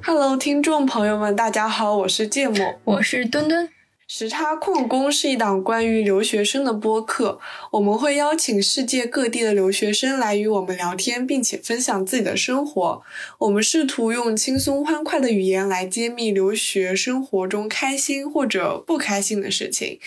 [0.00, 3.68] Hello，听众朋友们，大家好，我是芥末，我是墩墩。
[4.06, 7.38] 时差矿工是一档关于留学生的播客，
[7.72, 13.02] 我们会邀请世界各地的留学生来与我们聊天，并且分享自己的生活。
[13.38, 20.00] 我们试图用轻松欢快的语言来揭秘留学生活中开心或者不开心的事情。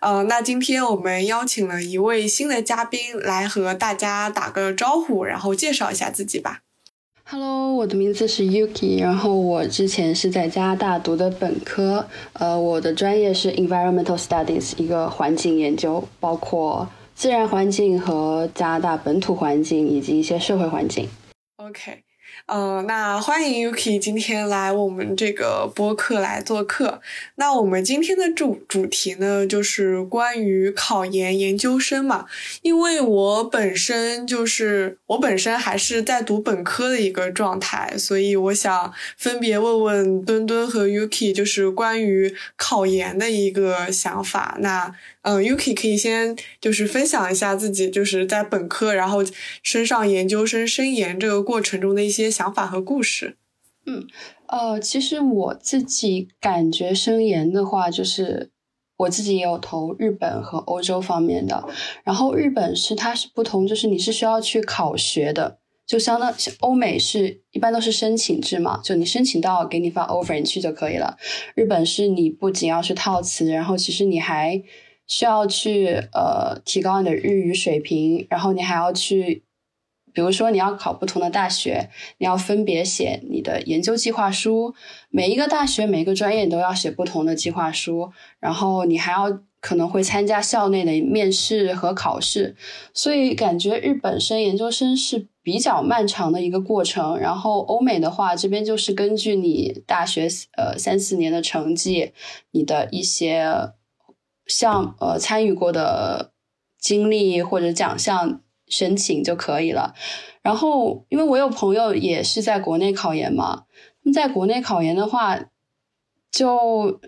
[0.00, 6.60] 呃，那今天我们邀请了一位新的嘉宾来和大家打个招呼，然后介绍一下自己吧。
[7.32, 21.08] Hello，我的名字是 Yuki，然后我之前是在加拿大读的本科，呃，我的专业是 Environmental Studies，一个环境研究，包括自然环境和加拿大本土环境以及一些社会环境。
[21.58, 22.02] OK。
[22.46, 27.00] 嗯，那欢迎 Yuki 今天来我们这个播客来做客。
[27.36, 32.26] 那我们今天的主主题呢，就是关于考研研究生嘛。
[32.62, 44.56] 因为我本身就是我本身还是在读本科的一个状态，所以我想分别问问墩墩和 Yuki，就是关于考研的一个想法。
[44.60, 49.22] 那嗯，Yuki 可以先就是分享一下自己就是在本科，然后
[49.62, 53.36] 升上研究生升研这个过程中的一些想法和故事。
[53.84, 54.06] 嗯，
[54.46, 58.50] 呃，其实我自己感觉升研的话，就是
[58.96, 61.68] 我自己也有投日本和欧洲方面的。
[62.04, 71.18] 然后日本是它是不同，就是你是需要去考学的，就相当欧美是一般都是申请制嘛，就你申请到给你发 offer 你去就可以了。
[71.54, 74.62] 日本是你不仅要去套词，然后其实你还
[75.10, 79.42] 需要去呃提高你的日语水平，然后你还要去，
[80.12, 84.72] 比如说你要考不同的大学，你要分别写你的研究计划书。
[85.10, 92.54] 每一个大学每一个专业你都要写不同的计划书，然后你还要可能会参加校内的面试和考试。
[92.94, 97.18] 所以感觉日本升研究生是比较漫长的一个过程。
[97.18, 102.12] 然后欧美的话，这边就是根据你大学呃三四年的成绩，
[102.52, 103.72] 你的一些。
[104.50, 106.32] 像呃参与过的
[106.78, 109.94] 经历或者奖项申请就可以了。
[110.42, 113.64] 然后，因为我有朋友也是在国内考研嘛，
[114.02, 115.38] 那在国内考研的话，
[116.32, 117.00] 就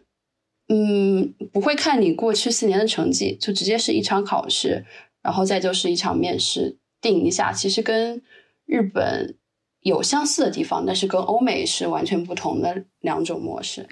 [0.68, 4.84] 嗯不会看你过去四年的成绩，就直接是一场考试，
[5.22, 7.52] 然后再就是一场面试，定一下。
[7.52, 8.22] 其实跟
[8.66, 9.36] 日本
[9.80, 13.88] 有相似的地方，但是跟欧美是完全不同的两种模式。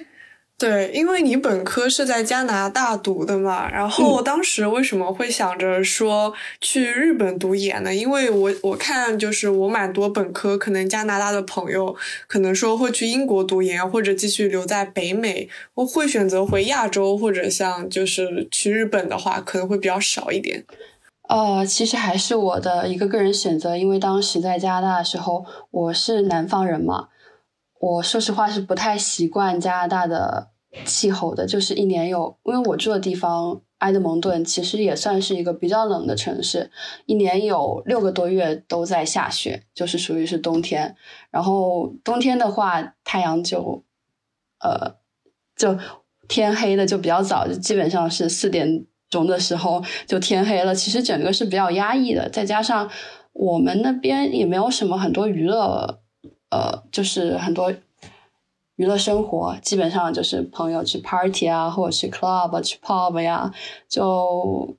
[0.60, 7.94] 对，因为你本科是在加拿大读的嘛，然后当时为什么会想着说去日本读研呢？
[7.94, 20.66] 因为我我看就是我蛮多本科可能加拿大的朋友可能说会去英国读研，或者继续留在北美，我会选择回亚洲，或者像就是去日本的话，可能会比较少一点。
[21.31, 27.09] 呃，其实还是我的一个个人选择，因为当时在加拿大的时候，我是南方人嘛。
[27.80, 30.50] 我说实话是不太习惯加拿大的
[30.84, 36.70] 气候的，就是一年有，因为我住的地方埃德蒙顿其实也算是一个比较冷的城市，
[37.06, 40.94] 一年有六个多月都在下雪，就是属于是冬天。
[41.30, 43.82] 然后冬天的话，太阳就，
[44.58, 44.96] 呃，
[45.56, 45.78] 就
[46.28, 50.74] 天黑的就比较早，就基本上是四点钟的时候就天黑了。
[50.74, 52.90] 其实整个是比较压抑的，再加上
[53.32, 56.02] 我们那边也没有什么很多娱乐。
[56.50, 57.72] 呃，就是很多
[58.75, 63.53] 娱乐生活，基本上就是朋友去 party 啊，或者去 club 去 pub 呀，
[63.88, 64.77] 就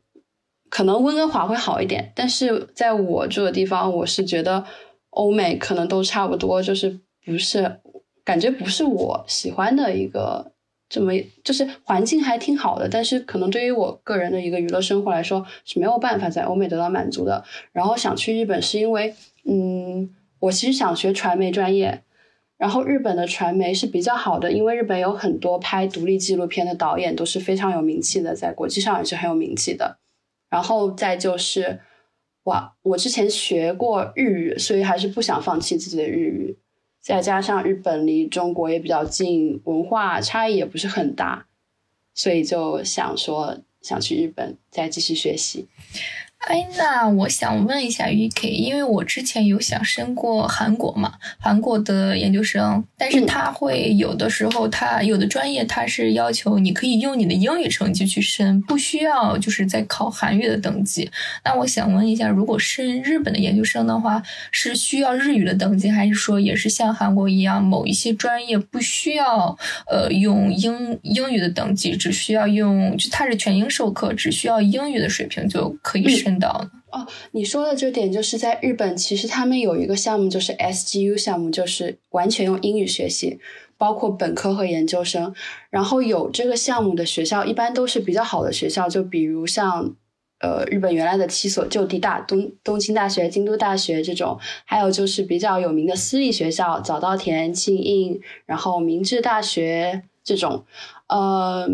[0.70, 2.12] 可能温哥华会好一点。
[2.14, 4.66] 但是在我住的地方，我是觉得
[5.12, 7.80] 欧美可能都差不多，就是不是
[8.26, 10.52] 感觉不是我喜欢的一个
[10.90, 17.46] 这么，就是环境还挺好的，但是可能对于我个人的一个娱乐生活来说是没有办法在欧美得到满足的。
[17.72, 19.16] 然后想去日本是因为，
[19.46, 20.14] 嗯。
[20.42, 22.04] 我其实想学传媒专业，
[22.58, 30.00] 然后日本的传媒是比较好的，因为日本有很多拍独立纪录片的导演都是非常有名气的，在国际上也是很有名气的。
[30.50, 31.80] 然后再就是，
[32.44, 36.58] 哇，我之前学过日语，所以还是不想放弃自己的日语。
[37.00, 41.48] 再加上日本离中国也比较近，文化差异也不是很大，
[42.14, 45.68] 所以就想说想去日本再继续学习。
[46.48, 61.10] 哎，那我想问一下 UK，因为我之前有想申过韩国嘛，韩国的研究生，但是他会有的时候，他有的专业他是要求你可以用你的英语成绩去申，不需要就是在考韩语的等级。
[61.46, 64.22] 那我想问一下，如果申日本的研究生的话，
[64.52, 69.56] 是需要日语的等级，还是说也是像韩国一样，某一些专业不需要
[69.88, 76.31] 呃用英英语的等级，只需要用就它是全英授课，只需要英语的水平就可以申？
[76.92, 83.40] 哦，你说的这点就是在日本，其实他们有一个项目，就是 SGU 项目，就是完全用英语学习，
[83.78, 85.34] 包括本科和研究生。
[85.70, 89.96] 然后有这个项目的学校，一般都是比较好的学校，就比如像
[90.42, 100.66] 呃日本原来的七所就地大，东东京大学、京都大学这种，还有就是比较有名的私立学校，早稻田、庆应，然后明治大学这种。
[101.08, 101.70] 呃，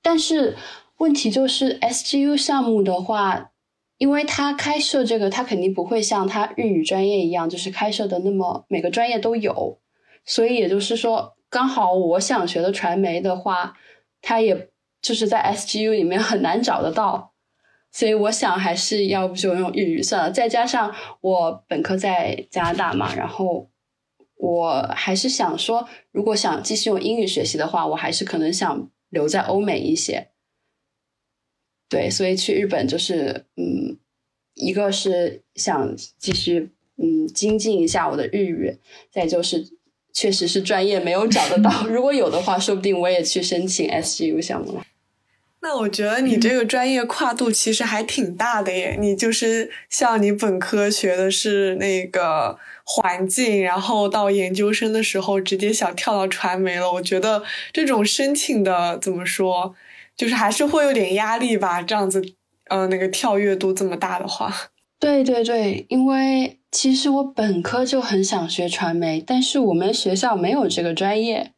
[0.00, 0.56] 但是
[0.96, 3.50] 问题就是 SGU 项目的话。
[3.96, 9.78] 因为他开设这个，他肯定不会像他日语专业一样，就是开设的那么每个专业都有，
[10.24, 13.74] 所以也就是说，刚好我想学的传媒的话，
[14.20, 14.68] 他也
[15.00, 17.32] 就是在 SGU 里面很难找得到，
[17.92, 20.30] 所以我想还是要不就用日语算了。
[20.30, 23.70] 再加上我本科在加拿大嘛，然后
[24.36, 30.30] 我还是想说，如果想继续用英语学习的话，我还是可能想留在欧美一些。
[31.88, 33.96] 对，所以去日本就是，嗯，
[34.54, 38.76] 一个是想继续，嗯，精进一下我的日语，
[39.12, 39.64] 再就是
[40.12, 44.84] 确实是专业没有找得到， 如果有的话，说不定我也去申请 SGU 项目了。
[45.60, 57.42] 那我觉得你这个专业跨度其实还挺大的耶，你就是像你本科学的是那个环境，然后到研究生的时候直接想跳到传媒了，我觉得
[57.72, 59.74] 这种申请的怎么说？
[60.16, 62.22] 就是还是会有点压力吧，这样子，
[62.68, 64.52] 呃，那个跳跃度这么大的话，
[65.00, 71.52] 对对对，因为其实我本科就很想学传媒，但是我们学校没有这个专业，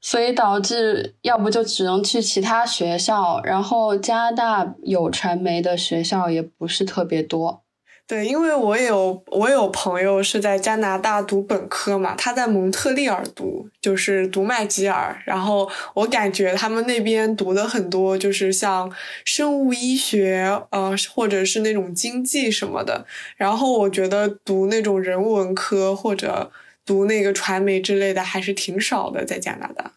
[0.00, 7.62] 所以导致要不就只能去其他学校，然后加拿大有传媒的学校也不是特别多。
[8.10, 15.16] 对，因为我有我有朋友是在加拿大读本科嘛，他在蒙特利尔读，就是读麦吉尔。
[15.24, 18.90] 然后我感觉他们那边读的很多，就是像
[19.24, 23.06] 生物医学，呃，或者是那种经济什么的。
[23.36, 26.50] 然后我觉得读那种人文科或者
[26.84, 29.92] 读那个传媒之类的还是挺少的，在加拿大。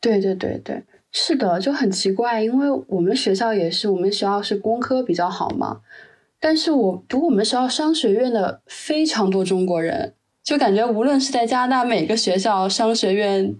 [0.00, 0.82] 对对对对，
[1.12, 5.82] 是的，就很奇怪，因为我们学校也是，我们学校是工科比较好嘛。
[6.40, 10.14] 但是我读我们学校商学院的非常多中国人，
[10.44, 13.56] 就感觉无论是在加拿大每个学校商学院，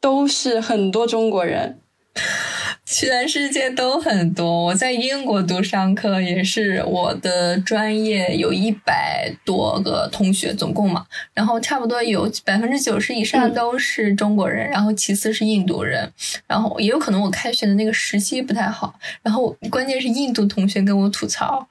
[0.00, 1.78] 都是很多中国人，
[2.84, 4.66] 全世界都很多。
[4.66, 16.12] 我在英国读商科也是，我的专业有一百多个同学总共嘛，然后差不多有百分之九十以上都是中国人，然后其次是印度人，
[16.48, 21.68] 然后也有可能我开学的那个时机不太好，然后关键是印度同学跟我吐槽。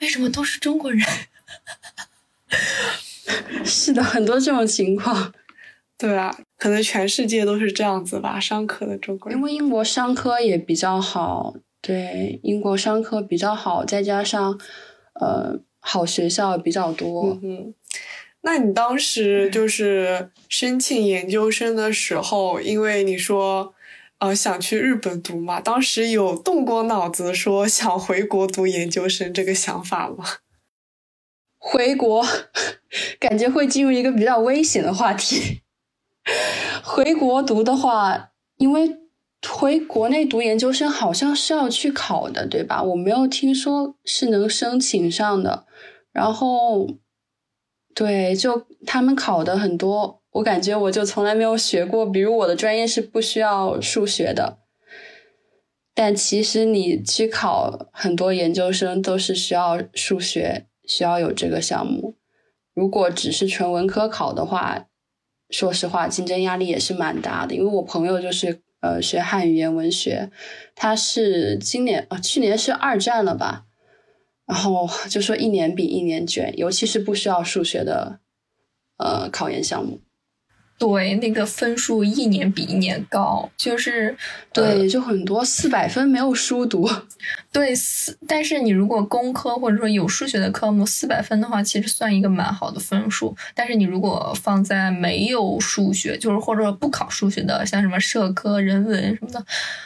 [0.00, 1.00] 为什么都是中国人？
[3.64, 5.32] 是的，很多这种情况。
[5.98, 8.38] 对啊，可能全世界都是这样子吧。
[8.38, 14.58] 商科的中国人，因为英国商科也比较好，对，英国商科比较好，再加上
[15.14, 17.38] 呃，好学校比较多。
[17.42, 17.74] 嗯，
[18.42, 23.74] 那你当时就是申请研究生的时候，因为你说。
[24.18, 25.60] 呃，想去日本读嘛？
[25.60, 30.24] 当时有动过脑子说想回国读研究生这个想法吗？
[31.58, 32.24] 回国，
[33.20, 35.60] 感觉会进入一个比较危险的话题。
[36.82, 38.96] 回国读的话，因为
[39.46, 42.82] 回国内读研究生好像是要去考的，对吧？
[42.82, 45.66] 我没有听说是能申请上的。
[46.10, 46.88] 然后，
[47.94, 50.22] 对，就他们考的很多。
[50.36, 54.58] 我感觉我就从来没有学过，比如我的专业是不需要数学的，
[55.94, 62.16] 但其实你去考很多研究生都是需要数学，需要有这个项目。
[62.74, 64.86] 如果只是纯文科考的话，
[65.48, 67.54] 说实话竞争压力也是蛮大的。
[67.54, 70.30] 因为我朋友就是呃学汉语言文学，
[70.74, 73.64] 他是今年啊去年是二战了吧，
[74.44, 78.20] 然后就说一年比一年卷，尤其是不需要数学的
[78.98, 80.02] 呃考研项目。
[80.78, 84.14] 对，那个分数一年比一年高，就是
[84.52, 86.86] 对，就很多四百分没有书读。
[87.50, 93.34] 对，四，但是你如果工科或者说有数学的科目，四百分的话，其实算一个蛮好的分数。
[93.54, 99.42] 但是你如果放在没有数学，就是或者不考数学的，像什么社科、人文什么的，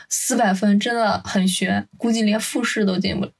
[0.09, 3.33] 四百分真的很悬，估计连复试都进不了，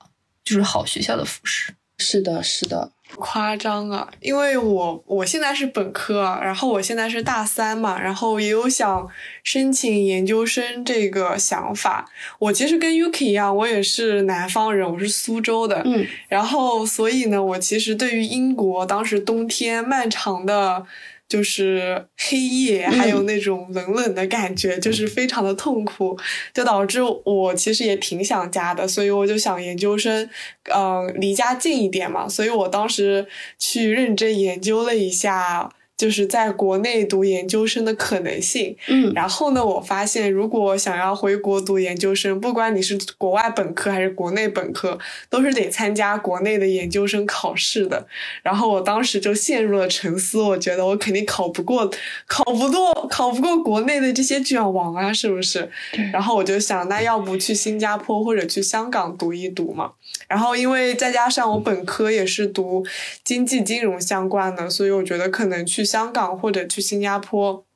[0.45, 1.73] 就是好学校的复试。
[1.99, 2.93] 是的，是的。
[3.17, 4.09] 夸张啊！
[4.21, 9.09] 因为我我现在是本科，然后我现在是大三嘛，然后也有想
[9.43, 12.09] 申请研究生这个想法。
[12.39, 15.83] 我其实跟 Yuki 一样，我也是南方人，我是苏州的。
[15.85, 20.87] 嗯，然后所以呢，我其实对于英国当时冬天漫长的
[21.31, 26.19] 就是黑夜，还有那种冷冷的感觉，就是非常的痛苦，
[26.53, 30.29] 就导致我其实也挺想家的，所以我就想研究生，
[30.75, 35.71] 嗯，离家近一点嘛，所以我当时去认真研究了一下。
[36.01, 48.07] 就是在国内读研究生的可能性，嗯，然后呢，我发现如果想要回国读研究生，不管你是国外本科还是国内本科，都是得参加国内的研究生考试的。
[48.43, 51.91] 然后我当时就陷入了沉思，我觉得我肯定考不过，
[52.27, 55.71] 考不过，考不过国内的这些卷王啊，是不是？
[56.11, 59.93] 然后我就想，那要不去新加坡或者去香港读一读嘛？
[60.31, 62.87] 然后，因为再加上我本科也是读
[63.25, 67.67] 经济金融相关的，所以我觉得可能去香港或者去新加坡。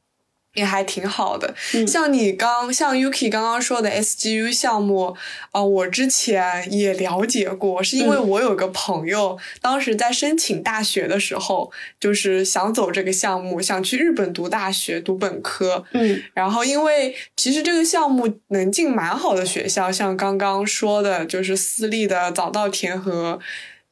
[0.55, 1.53] 也还挺好的，
[1.87, 5.17] 像你刚像 Yuki 刚刚说的 SGU 项目，
[5.51, 23.41] 啊，我之前也了解过，是因为我有个朋友，当时在申请大学的时候，就是想走这个项目，想去日本读大学读本科，嗯，然后因为其实这个项目能进蛮好的学校，像刚刚说的，就是私立的早稻田和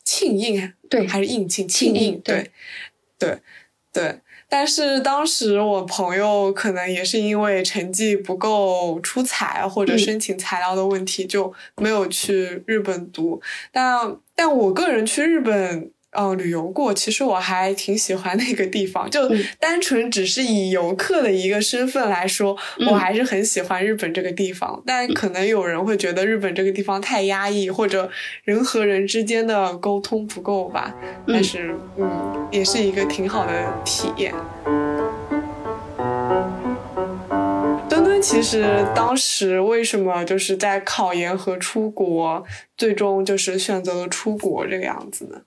[0.04, 2.52] 庆应，对，还是应庆庆应，对，
[3.18, 3.38] 对，
[3.92, 4.20] 对。
[4.54, 13.40] 但是当时我朋友可能也是因为成绩不够出彩，或者申请材料的问题，就没有去日本读。
[13.72, 15.90] 但但我个人去日本。
[16.14, 19.08] 嗯，旅游过，其实我还挺喜欢那个地方。
[19.10, 22.54] 就单纯只是以游客的一个身份来说，
[22.90, 24.82] 我还是很喜欢日本这个地方。
[24.86, 28.10] 但可能有人会觉得日本这个地方太压抑，或者
[28.44, 30.94] 人和人之间的沟通不够吧。
[31.26, 33.52] 但是，嗯，也是一个挺好的
[33.84, 34.34] 体验。
[37.88, 42.44] 墩墩其实当时为什么就是在考研和出国，
[42.76, 45.40] 最终就是选择了出国这个样子呢？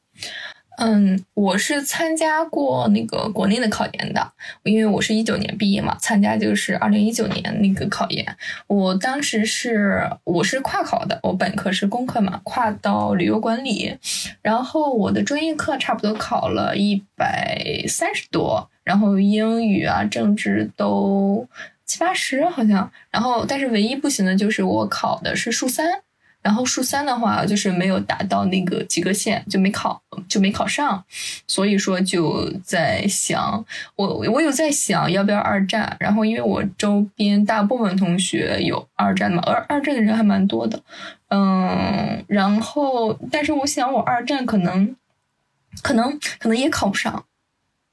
[0.78, 4.32] 嗯，我是参加过那个国内的考研的，
[4.64, 8.26] 因为我是一九年毕业嘛，参加就是二零一九年那个考研。
[8.68, 13.98] 我当时是我是跨考的，我本科是工科嘛，跨到旅游管理，
[14.42, 21.48] 然后我的专业课差不多考了一百三十多，然后英语啊、政治都
[21.86, 26.02] 七八十好像，然后但是唯一不行的就是我考的是数三。
[26.46, 30.00] 然后数三的话，就是没有达到那个及格线，就没考，
[30.30, 31.04] 就没考上。
[31.48, 35.98] 所以说就在想，我我有在想要不要二战。
[36.00, 40.80] 然后因为我周边大部分同学有二战嘛，二二战的人还蛮多的，
[41.30, 44.96] 嗯，然后但是我想我二战可能，
[45.82, 47.26] 可能可能也考不上。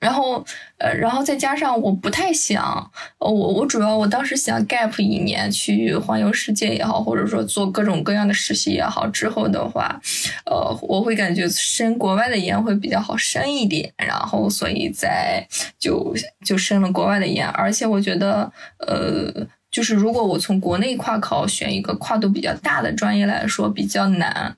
[0.03, 0.45] 然后，
[0.79, 10.01] 呃，然后再加上我不太想，我我主要我当时想 gap 一年去环游世界也好，或者说做各种各样的实习也好，之后的话，
[10.45, 15.47] 呃，我会感觉申国外的研会比较好申一点，然后所以在
[15.79, 16.13] 就
[16.45, 24.57] 就申了国外的研，而且我觉得，呃，就是如果我从国内跨考选一个跨度比较大的专业来说，比较难。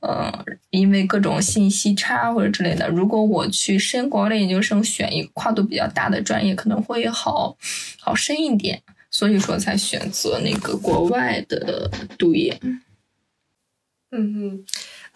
[0.00, 7.56] 呃，因为各种信息差或者之类的，如果我去申国外的研究生，选一个跨度比较大的专业，可能会好
[8.00, 12.58] 好深一点，所以说才选择那个国外的读研。
[14.10, 14.64] 嗯嗯。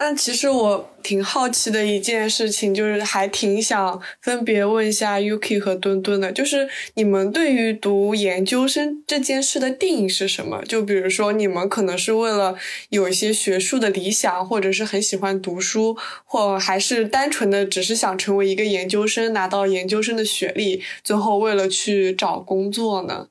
[0.01, 10.63] 但其实我挺好奇的一件事情，就是还挺想分别问一下 Yuki 和墩墩的，就是你们对于读研究生这件事的定义是什么？
[10.63, 12.55] 就比如说，你们可能是为了
[12.87, 23.27] 有一些学术的理想，或者是很喜欢读书，或还是单纯的只是想成为一个研究生，拿到研究生的学历，最后为了去找工作呢？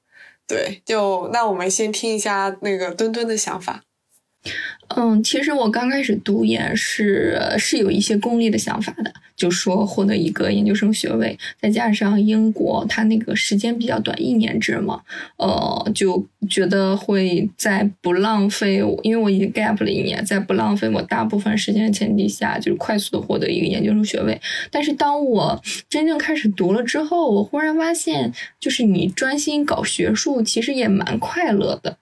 [0.47, 3.85] 对，就那我们先听一下那个墩墩的想法。
[4.97, 15.03] 嗯，其实我刚开始读研是是有一些功利的想法的，就说获得一个研究生学位，再加上英国它那个时间比较短，一年制嘛，
[15.37, 24.41] 呃，就觉得会在不浪费，因为我已经 gap 了一年，在不浪费我大部分时间的前提下，就是快速的获得一个研究生学位。
[24.71, 31.99] 但是当我真正开始读了之后，我忽然发现，就是你专心搞学术，其实也蛮快乐的。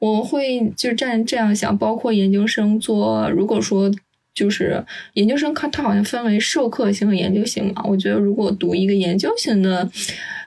[0.00, 3.88] 我会就这样这样想，包括研究生做，如果说
[4.34, 4.82] 就是
[5.14, 7.84] 研究生，它它好像分为授课型和研究型嘛。
[7.86, 9.86] 我觉得如果读一个研究型的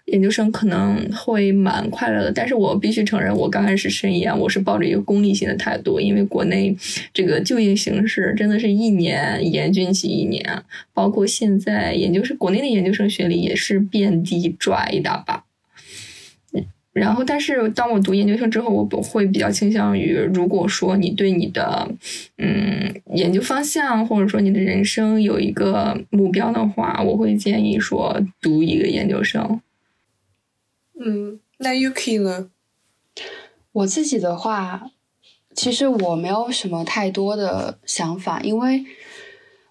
[0.05, 2.31] 研究生，可能会蛮快乐的。
[2.31, 6.75] 但是我必须承认，我刚开始申研，我是抱着一个功利性的态度，因为国内
[7.13, 10.43] 这个就业形势真的是一年严峻起一年，
[10.93, 15.43] 包括现在研究生国内的研究生学历也是遍地拽一大把。
[16.93, 21.89] 然后，但是当我读研究生之后，我会比较倾向于，如果说你对你的
[22.37, 29.59] 嗯研究方向或者说你的人生有一个目标的话，我会建议说读一个研究生。
[31.03, 32.51] 嗯，那 Yuki 呢？
[33.71, 34.91] 我自己的话，
[35.55, 38.85] 其实我没有什么太多的想法，因为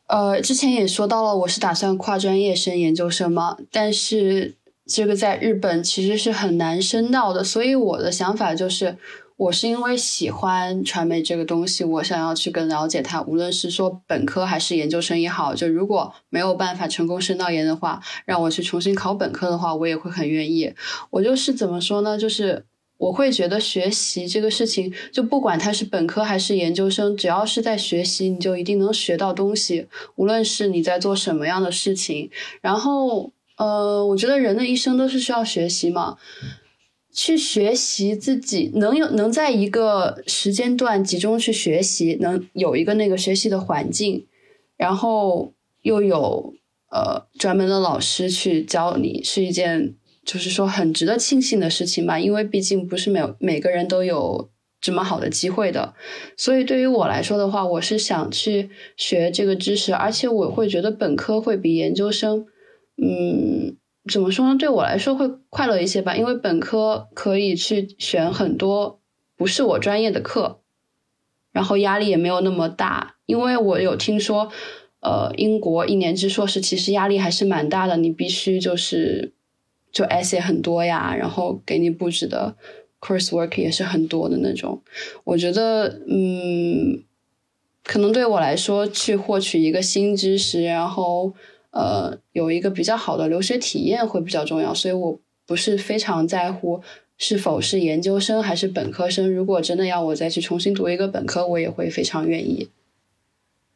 [0.09, 4.57] 呃，之前也说到了，我是打算跨专业升研究生嘛，但是。
[4.85, 8.97] 这个在日本其实是很难升到的，所以我的想法就是，
[9.37, 13.23] 我是因为喜欢传媒这个东西，我想要去更了解它。
[13.23, 20.75] 无论是说本科还是研究生也好，就如果没有办法成功升到研的话，让我去重新考本科的话，我也会很愿意。
[21.11, 22.19] 我就是怎么说呢？
[22.19, 22.67] 就是
[22.99, 29.87] 我会觉得学习这个事情，就不管它是本科还是研究生，只要是在学习，你就一定能学到东西。
[30.17, 32.29] 无论是你在做什么样的事情，
[32.61, 33.31] 然后。
[33.59, 36.17] 呃，我觉得人的一生都是需要学习嘛，
[37.13, 44.27] 去学习自己能有能在一个时间段集中去学习，能有一个那个学习的环境，
[44.77, 46.55] 然后又有
[46.91, 49.95] 呃专门的老师去教你，是一件
[50.25, 52.19] 就是说很值得庆幸的事情吧。
[52.19, 54.49] 因为毕竟不是每每个人都有
[54.81, 55.95] 这么好的机会的，
[56.37, 62.47] 所以对于我来说的话，我是想去学这个知识，而且我会觉得本科会比研究生。
[63.05, 63.77] 嗯，
[64.09, 64.57] 怎么说呢？
[64.57, 69.01] 对我来说会快乐一些吧，因为本科可以去选很多
[69.37, 70.61] 不是我专业的课，
[71.51, 73.17] 然后压力也没有那么大。
[73.27, 74.53] 因为我有听说，
[75.01, 79.33] 呃，英国一年制硕士其实压力还是蛮大的，你必须就是
[79.91, 82.55] 就 essay 很多呀，然后给你布置的
[83.01, 84.81] coursework 也是很多的那种。
[85.25, 87.03] 我觉得，嗯，
[87.83, 91.35] 可能对我来说，去获取一个新知识，然后。
[91.73, 96.81] 呃，有一个比较好的留学体验会比较重要，所以我不是非常在乎
[97.19, 99.33] 是否是研究生还是本科生。
[99.33, 102.69] 如果真的要我再去重新读一个本科，我也会非常愿意。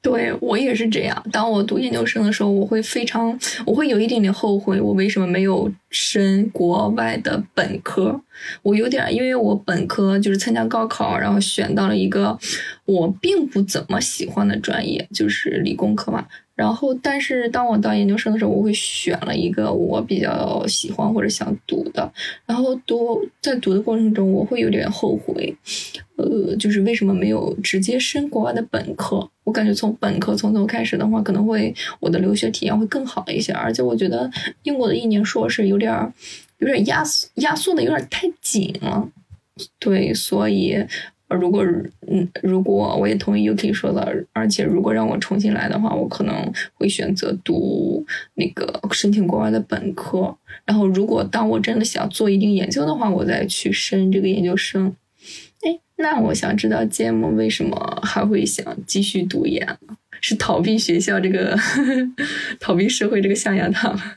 [0.03, 1.27] 对我也是这样。
[1.33, 8.21] 当我读研究生的时候，我会非常，我会有一点点后悔，我为什么没有升国外的本科？
[8.63, 12.39] 我有点，因为我本科就是参加高考，然后选到了一个
[12.85, 16.29] 我并不怎么喜欢的专业，就是理工科嘛。
[16.57, 22.11] 然后，但是当我到研究生的时候，我会选了一个我比较喜欢或者想读的。
[22.47, 25.55] 然后读在读的过程中，我会有点后悔，
[26.17, 29.31] 呃，就是为什么没有直接升国外的本科？
[29.45, 33.53] 我感觉从本科从头开始的话，可能会我的留学体验会更好一些。
[33.53, 34.31] 而且我觉得
[34.63, 35.93] 英国的一年硕士有点
[36.61, 39.07] 有点压缩压缩的有点太紧了，
[39.79, 40.83] 对，所以。
[41.29, 41.65] 如果
[42.07, 50.37] 嗯，如果我也同意 UK 说的，而且如果让我重新来的话，我可能会选择读那个申请国外的本科。
[50.65, 54.95] 然后，如果当我真的想做一定研究的话，我再去申这个研究生。
[55.63, 59.97] 哎，那我想知道芥末为什么还会想继续读研呢？
[60.21, 61.59] 是逃避学校这个，
[62.61, 64.15] 逃避社会这个象牙塔吗？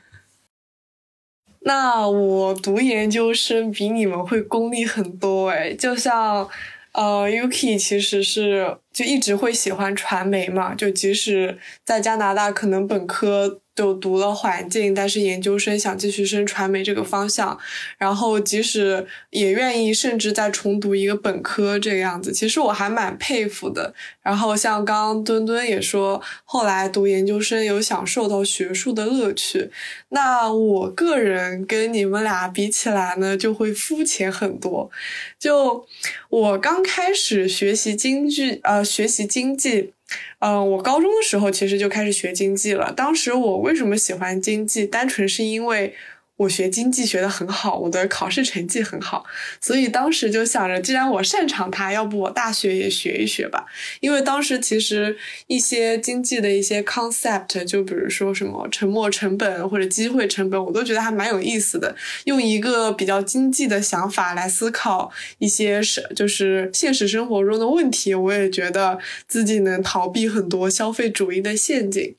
[1.62, 6.48] 那我读研究生比你们会功利很多哎，就像。
[6.92, 13.60] 呃，Yuki 其实是就一直会喜欢传媒嘛，就即使在加拿大，可能本科。
[13.72, 17.58] 就读了环境，但是研究生想继续升传媒这个方向，
[17.96, 23.94] 然后即使也愿意，甚至再重读一个本科这个样子，其实我还蛮佩服的。
[24.22, 29.70] 然后像刚刚墩墩也说，后来读研究生有享受到学术的乐趣。
[30.10, 34.90] 那我个人跟你们俩比起来呢，就会肤浅很多。
[35.38, 35.86] 就
[36.28, 39.92] 我刚开始学习京剧，呃，学习经济。
[40.40, 42.92] 嗯，我高中的时候其实就开始学经济了。
[42.92, 44.86] 当时我为什么喜欢经济？
[44.86, 45.94] 单纯是因为。
[46.40, 49.26] 我学经济学的很好，我的考试成绩很好，
[49.60, 53.66] 所以当时就想着，既然我擅长它，要不我大学也学一学吧。
[54.00, 55.14] 因为当时其实
[55.48, 61.94] 一些经济的一些 concept，就比如说什么沉没成本或者机会成本，我都觉得还蛮有意思的。
[62.24, 68.98] 用一个比较经济的想法来思考一些是就是现实生活中的问题，我也觉得
[69.28, 72.16] 自己能逃避很多消费主义的陷阱。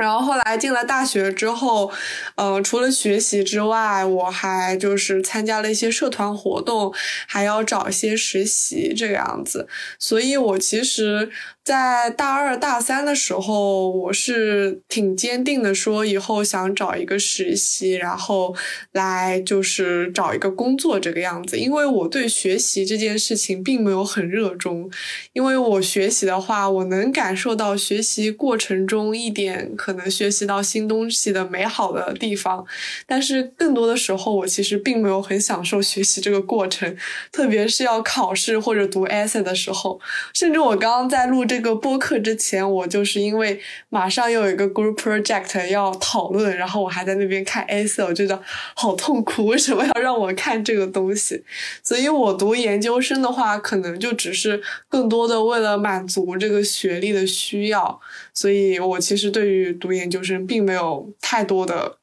[0.00, 1.92] 然后后来进了大学之后，
[2.36, 6.92] 嗯，除了学习之外，我还就是参加了一些社团活动，
[7.28, 9.68] 还要找一些实习这个样子。
[9.98, 11.30] 所以我其实。
[11.70, 18.56] 在大二大三的时候，我是挺坚定的，说以后想找一个实习，然后
[18.90, 21.56] 来就是找一个工作这个样子。
[21.56, 24.90] 因为我对学习这件事情并没有很热衷，
[25.32, 32.66] 因为我学习的话，我能感受到学习过程中一点可能学习到新东西的美好的地方，
[33.06, 36.96] 但是更多的时候，我其实并没有很享受学习这个过程，
[37.30, 40.00] 特别是要考试或者读 essay 的时候，
[40.34, 41.59] 甚至我刚刚在录这。
[41.60, 48.40] 这个播客之前，我就是因为马上又有一个 group project 要讨论，然后我还在那边看 essay，我觉得
[48.74, 49.44] 好痛苦。
[49.44, 51.44] 为什么要让我看这个东西？
[51.82, 58.00] 所以我读研究生的话，可能就只是更多的为了满足这个学历的需要。
[58.32, 61.99] 所以我其实对于读研究生并没有太多的。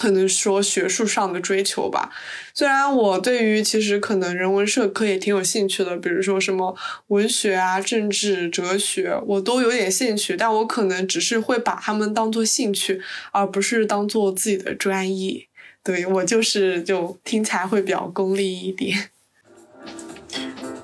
[0.00, 2.10] 可能说学术上的追求吧，
[2.54, 6.74] 虽然我对于其实可能人文社科也挺有兴趣的，比如说什么
[7.08, 15.46] 文学啊、政治、哲学，我都有点兴趣，但我可能只是会把他们当做兴趣，而不是当做自己的专业。
[15.82, 19.10] 对我就是就听起来会比较功利一点。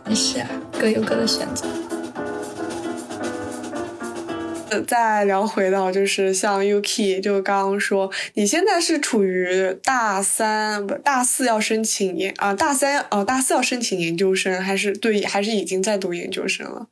[0.04, 0.48] 没事啊，
[0.78, 1.66] 各有各的选择。
[4.86, 16.88] 再聊回到就是像 UK，就刚刚说，你现在是处于大三不大四要申请研啊，大三哦大四要申请研究生，还是对还是已经在读研究生了？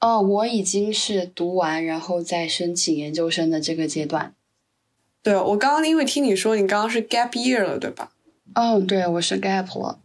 [0.00, 4.34] 哦，我已经是读完，然后再申请研究生的这个阶段。
[5.22, 8.10] 对，我刚刚因为听你说你刚刚是 gap year 了，对吧？
[8.54, 9.98] 嗯，对，我是 gap 了。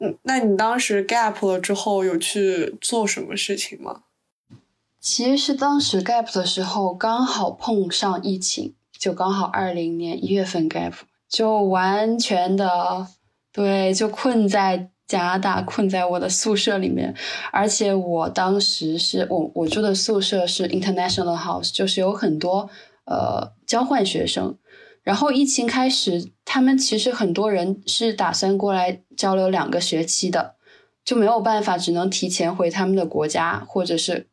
[0.00, 4.02] 嗯，那你当时 gap 了之后有去做什么事情吗？
[5.04, 10.94] 其实是当时 gap 的时候，刚好碰上疫情，就刚好二零年一月份 gap，
[11.28, 13.06] 就完全的
[13.52, 17.14] 对，就困在加拿大，困在我的宿舍里面。
[17.52, 22.70] 而且我当时是我我住的宿舍是 international house，就是有很多
[23.04, 24.56] 呃交换学生。
[25.02, 30.54] 然后疫情开始，他们其实很多人是打算过来交流两个学期的，
[31.04, 34.28] 就没有办法，只能提前回他们的国家，或者是。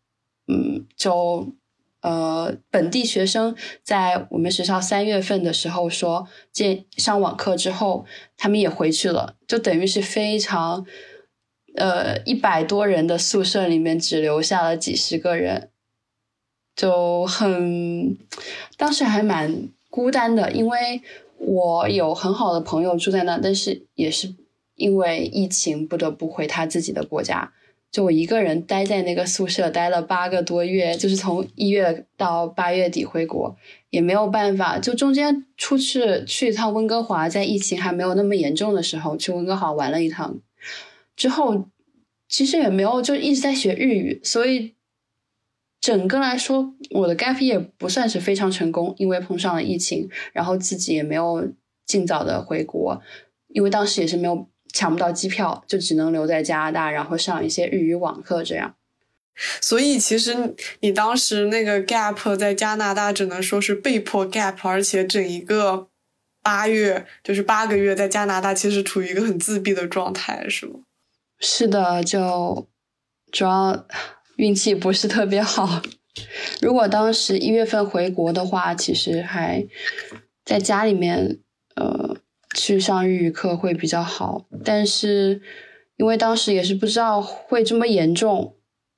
[0.51, 1.53] 嗯，就
[2.01, 10.85] 呃，本地学生在我们学校三月份的时候说，见上网课之后，他们也回去了，就等于是非常
[11.75, 15.69] 呃一百多人的宿舍里面只留下了几十个人，
[16.75, 18.17] 就很
[18.77, 21.03] 当时还蛮孤单的，因为
[21.37, 24.33] 我有很好的朋友住在那，但是也是
[24.73, 27.53] 因为疫情不得不回他自己的国家。
[27.91, 33.57] 就我一个人待在那个宿舍待了八个多月，就是从一月到八月底回国，
[33.89, 34.79] 也没有办法。
[34.79, 40.39] 就中间出去去一趟温哥华，在疫情还没有那么严重的时候去温哥华玩了一趟，
[41.17, 41.67] 之后
[42.29, 44.75] 其实也没有就一直在学日语，所以
[45.81, 51.51] 整个来说我的 gap 也不算是非常成功，因为碰上了疫情，然后自己也没有
[51.85, 53.01] 尽早的回国，
[53.49, 54.47] 因为当时也是没有。
[54.73, 58.75] 抢不到机票，就只能留在加拿大，然后上一些日语网课，这样。
[59.61, 65.87] 所以其实你当时那个 gap 在加拿大只能说是被迫 gap，而且整一个
[66.43, 70.81] 八月就是八个月在加拿大，其实处于一个很自闭的状态，是吗？
[71.39, 72.67] 是的，就
[73.31, 73.85] 主要
[74.35, 75.81] 运气不是特别好。
[76.61, 79.65] 如果当时一月份回国的话，其实还
[80.45, 81.39] 在家里面，
[81.75, 82.10] 呃。
[82.53, 85.41] 去上日语课会比较好，但是
[85.97, 88.55] 因为当时也是不知道会这么严重，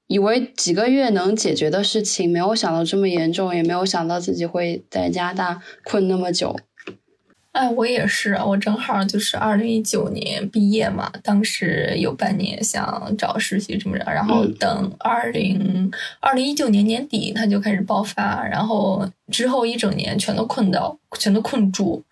[0.07, 6.55] 以为几个月能解决的事情，没有想到这么严重，也没有想到自己会在加拿大困那么久。
[7.51, 22.03] 哎，我也是，我正好就是二零一九年毕业嘛，当时有半年想找实习什么的，然后等二零二零一九年年底它就开始爆发，然后之后一整年全都困到，全都困住。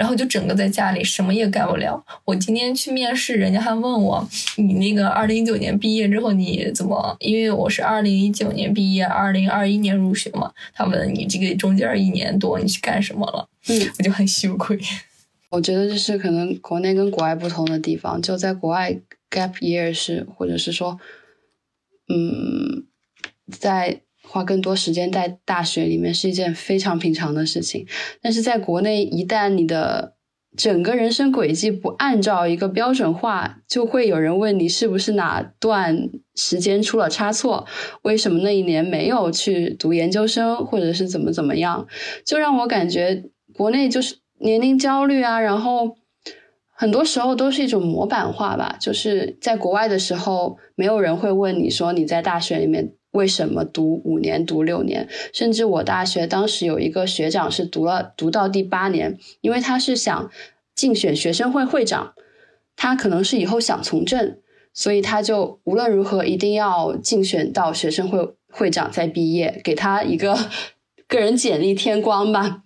[0.00, 2.02] 然后就整个在家里什么也干不了。
[2.24, 7.14] 我今天去面试，人家还问我，你那个二零一九年毕业之后你怎么？
[7.20, 10.50] 因为我是二零一九年毕业，二零二一年入学嘛。
[10.72, 13.46] 他问你这个中间一年多你去干什么了？
[13.68, 14.80] 嗯，我就很羞愧。
[15.50, 18.22] 我觉得这是可能国内跟国外不同的地方。
[18.22, 18.96] 就在国外
[19.30, 20.98] ，gap year 是或者是说，
[22.08, 22.86] 嗯，
[23.50, 24.00] 在。
[24.30, 27.84] 花更多时间在大学里面是一件非常平常的事情，
[28.22, 30.14] 但是在国内，一旦你的
[30.56, 37.66] 整个人生轨迹不按照一个标准化，就会有人问你是不是哪段时间出了差错，
[38.02, 41.88] 为什么那一年没有去读研究生，或者是怎么怎么样，
[42.24, 45.96] 就让我感觉国内就是年龄焦虑啊，然后
[46.72, 52.92] 很多时候都是一种模板化吧，就是在国外的时候，没有人会问你说你在大学里面。
[53.12, 55.08] 为什么读五年、读六年？
[55.32, 60.30] 甚至我大学当时有一个学长是读了读到第八年，因为他是想
[60.76, 62.14] 竞选学生会会长，
[62.76, 64.38] 他可能是以后想从政，
[64.72, 70.38] 所以他就无论如何一定要竞选到学生会会长再毕业，给他一个
[71.08, 72.62] 个人简历添光吧。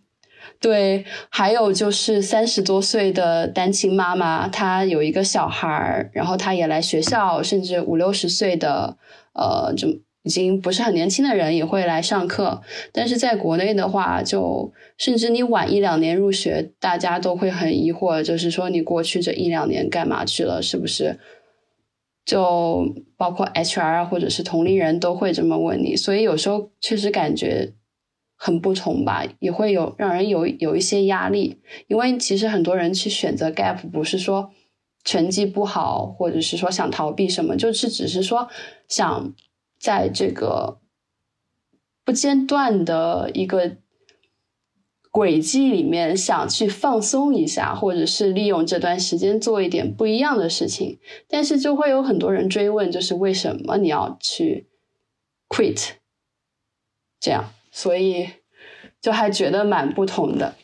[0.61, 8.99] 对，还有就是三十多岁的单亲妈妈，她有一个小孩儿，然后她也来学校，甚至五六十岁的
[9.33, 10.04] 呃，就。
[10.25, 21.19] 已经不是很年轻的人也会来上课，但是在国内的话，就甚至你晚一两年入学，大家都会很疑惑，就是说你过去这一两年干嘛去了，是不是？
[22.25, 27.75] 就包括 HR 或者是同龄人都会这么问你，所以有时候确实感觉
[28.35, 34.51] 很不同吧，也会有让人有有一些压力，因为其实很多人去选择 gap 不是说
[35.05, 38.49] 成绩不好，或者是说想逃避什么，就是只是说
[38.89, 39.35] 想。
[39.85, 40.81] 在这个
[42.07, 43.77] 不间断的一个
[45.11, 54.71] 轨迹里面，想去放松一下，或者是利用这段时间做一点不一样的事情，但是就会有很多人追问，就是为什么你要去
[55.51, 55.91] quit？
[57.21, 58.31] 这样，所以
[59.03, 60.55] 就还觉得蛮不同的。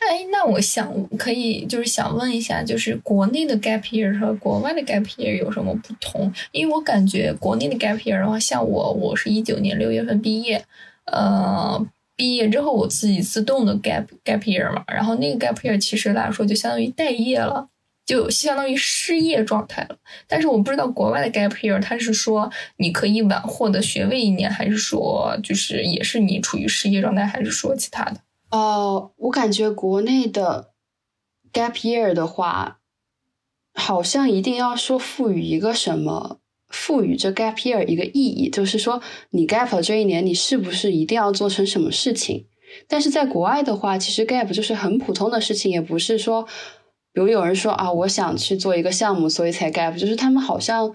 [0.00, 6.32] 哎，那我想可以就是想问一下，就是国内的 gap year 和国外的 gap year 有什么不同？
[6.52, 10.64] 因为我感觉国内的 gap year 的话，像我，我是一九年六月份毕业，
[11.04, 11.86] 呃，
[12.16, 17.68] 毕业之后我自己自动的 gap gap year 嘛，然后那个 gap year 其实来说就相当于待业了，
[18.06, 19.96] 就相当于失业状态了。
[20.26, 28.16] 但是我不知道国外的 gap year 它是说你可以晚获得学位一年，还是说就是也是你处于失业状态，还是说其他的？
[28.50, 30.72] 哦，我感觉国内的
[31.52, 32.80] gap year 的话，
[33.74, 42.48] 好像一定要说赋予一个什么，赋予这 gap year 一个意义，就是说你 gap 这一年，你是不是一定要做成什么事情？
[42.88, 46.42] 但是在国外的话，其实 gap 就是很普通的事情，也不是说，
[47.12, 50.92] 比如有人说啊，我想去做一个项目，所以才 gap，就是他们好像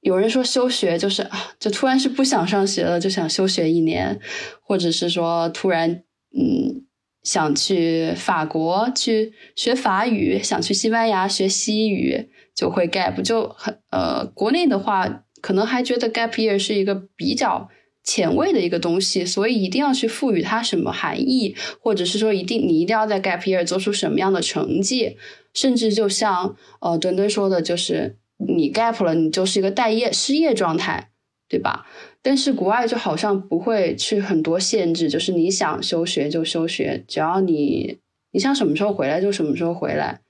[0.00, 4.20] 有人说休学，就是啊，就突然是不想上学了，就想休学一年，
[4.62, 6.04] 或者是说突然。
[6.36, 6.84] 嗯，
[7.22, 17.68] 想去法国去学法语，想去西班牙学西语，就会 gap 就很呃，国内的话可能还觉得 gap year 是一个比较
[18.02, 25.16] 前卫的一个东西，所以一定要去赋予它什么含义，或者是说一定你一定要在 gap year 做出什么样的成绩，
[25.54, 31.10] 甚至就像呃墩墩说的，就是你 gap 了，你就是一个待业失业状态，
[31.46, 31.86] 对吧？
[32.22, 37.98] 但是国外就好像不会去很多限制，就是你想休学就休学，只要你
[38.32, 40.20] 你想什么时候回来就什么时候回来，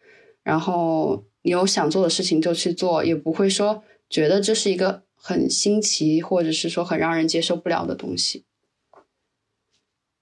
[0.43, 8.45] 然后你有想做的事情就去做，也不会说觉得这是一个很新奇或者是说很让人接受不了的东西。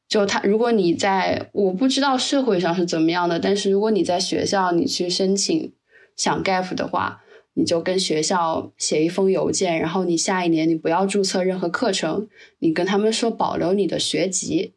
[0.06, 5.72] 就他，如果你在我不知道社会上是怎么样的，但是如果你在学校你去申请
[6.14, 7.21] 想 gap 的话。
[7.54, 12.26] 你就跟学校写一封邮件，然后你下一年你不要注册任何课程，
[12.60, 14.72] 你跟他们说保留你的学籍，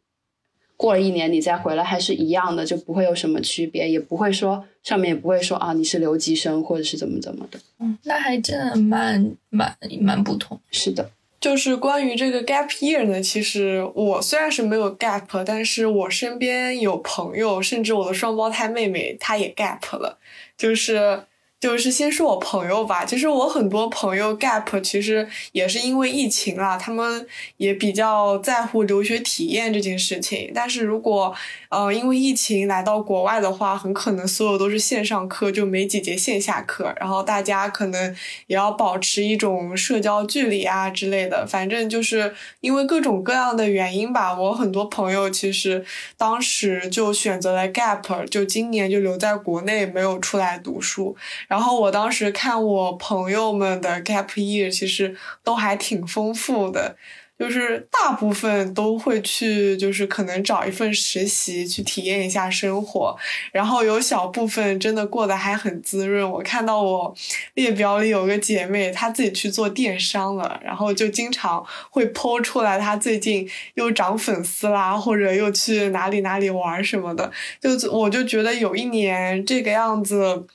[0.76, 7.58] 过了一年你再回来还是一样的，就不会有什么区别，也不会说上面也不会说啊你是留级生或者是怎么怎么的。
[7.80, 10.60] 嗯，那还真的蛮蛮蛮不同。
[10.70, 11.10] 是的，
[11.40, 20.18] 就是关于这个 gap year 呢，其实我虽然是没有 gap，但是我身边有朋友，甚至我的双胞胎妹妹她也 gap 了，
[20.58, 21.22] 就是。
[21.58, 30.52] 就是先说我朋友吧，其实我很多朋友 gap 其实也是因为疫情啦，他们也比较在乎留学体验这件事情。
[30.54, 31.34] 但是如果
[31.70, 38.14] 呃因为疫情来到国外的话，很可能所有都是线上课，就没几节线下课，然后大家可能
[38.48, 41.46] 也要保持一种社交距离啊之类的。
[41.46, 45.82] 反正就是因为各种各样的原因吧，我很多朋友其实
[46.18, 51.16] 当时就选择了 gap，就今年就留在国内没有出来读书。
[51.48, 56.96] 然后我当时看我朋友们的 gap year，其实都还挺丰富的，
[57.38, 63.16] 就是大部分都会去，就是可能找一份实习去体验一下生活，
[63.52, 66.28] 然后有小部分真的过得还很滋润。
[66.28, 67.14] 我看到我
[67.54, 77.30] 列表里有个姐妹，她自己去做电商了，然后就经常会 po 出来她最近又涨粉丝啦，或者又去哪里哪里玩什么的，
[77.60, 80.46] 就我就觉得有一年这个样子。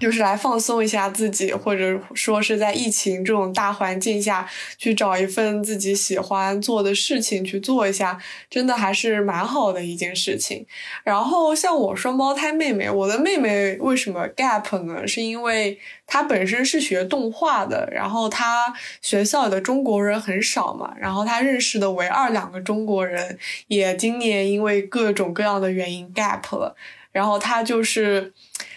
[0.00, 10.66] 就是来放松一下自己，或者说是在疫情这种大环境下去找一份自己喜欢做的事情去做一下，真的还是蛮好的一件事情。
[11.04, 15.06] 然后像我双胞胎妹妹，我的妹妹为什么 gap 呢？
[15.06, 26.74] 是因为她本身是学动画的，然后她学校里的中国人很少嘛，然后她认识的唯二两个中国人，也今年因为各种各样的原因 gap 了，
[27.12, 28.32] 然后她就是。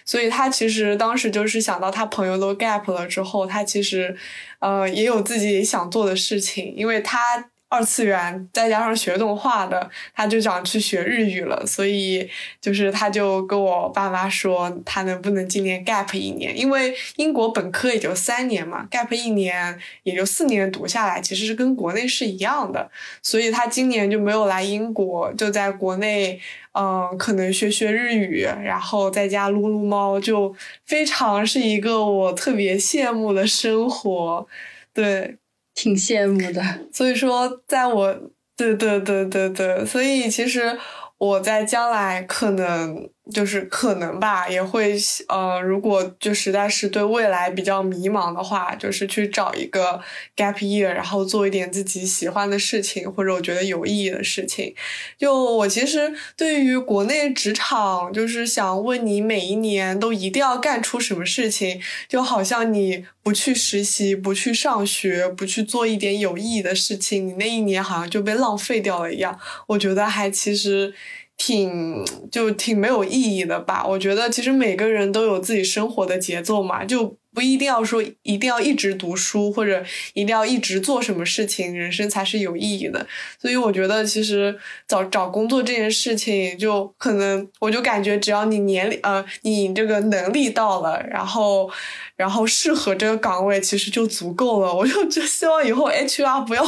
[0.06, 4.16] 所以他其实当时就是想到他朋友都 gap 了之后，他其实，
[4.60, 7.50] 呃，也有自己想做的事情，因为他。
[7.74, 12.30] 二次元再加上学动画的，他就想去学日语了，所以
[12.62, 16.56] 就是他就跟我爸妈说，他能不能今年 gap 一年？
[16.56, 22.92] 因为英国本科也就三年嘛，gap 一年也就四年读下来，其实是跟国内是一样的，
[23.24, 26.40] 所以他今年就没有来英国，就在国内，
[26.74, 30.56] 嗯，可能学学日语，然后在家撸撸猫，就
[30.86, 34.46] 非常是一个我特别羡慕的生活，
[34.94, 35.38] 对。
[35.74, 38.14] 挺羡慕的，所以说，在我，
[38.56, 40.78] 对对对对对，所以其实
[41.18, 43.10] 我在将来可能。
[43.34, 44.96] 就是可能吧，也会
[45.28, 50.00] 呃，如果就实在是对未来比较迷茫的话，就是去找一个
[50.38, 54.76] gap year，然后做一点自己喜欢的事情，或者我觉得有意义的事情。
[55.18, 61.82] 就我其实对于国内职场，就是想问你，每一年都一定要干出什么事情？
[62.08, 69.40] 就好像你不去实习、不去上学、不去做一点有意义的事情，你那一年好像就被浪费掉了一样。
[69.68, 70.94] 我觉得还其实。
[71.38, 73.86] 挺就挺没有意义的吧？
[73.86, 77.18] 我觉得其实每个人都有自己生活的节奏嘛，就。
[77.36, 83.08] 不一定要说一定要一直读书，或者一定要一直做什么事情，人生才是有意义的。
[83.40, 84.56] 所以我觉得，其实
[84.88, 91.68] 找找工作这件事情，就可能我就感觉，只要你年龄呃，你这个能力到了，然后
[92.16, 94.72] 然后适合这个岗位，其实就足够了。
[94.74, 96.64] 我就就希望以后 HR 不要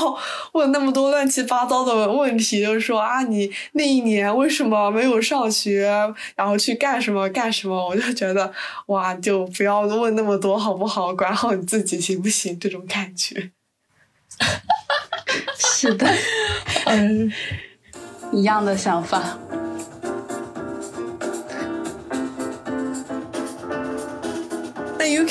[0.54, 5.88] 问那么多乱七八糟的问题，就是说啊，你那一年为什么没有上学，
[6.36, 7.88] 然后去干什么干什么？
[7.88, 8.52] 我就觉得
[8.88, 10.56] 哇，就不要问那么多。
[10.58, 11.14] 好不好？
[11.14, 12.58] 管好你自己行不行？
[12.60, 13.52] 这种感觉，
[15.60, 16.08] 是的，
[16.86, 17.32] 嗯，
[18.32, 19.38] 一样的想法。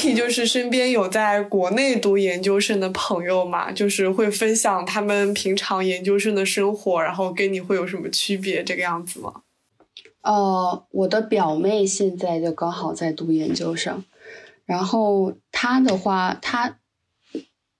[0.04, 8.62] 那 Yuki 就是身边有在国内读研究生的朋友嘛，就是会分享他们平常研究生的生活，然后跟你会有什么区别？
[8.62, 9.42] 这个样子吗？
[10.22, 14.04] 呃，我的表妹现在就刚好在读研究生。
[14.64, 16.78] 然后她的话，她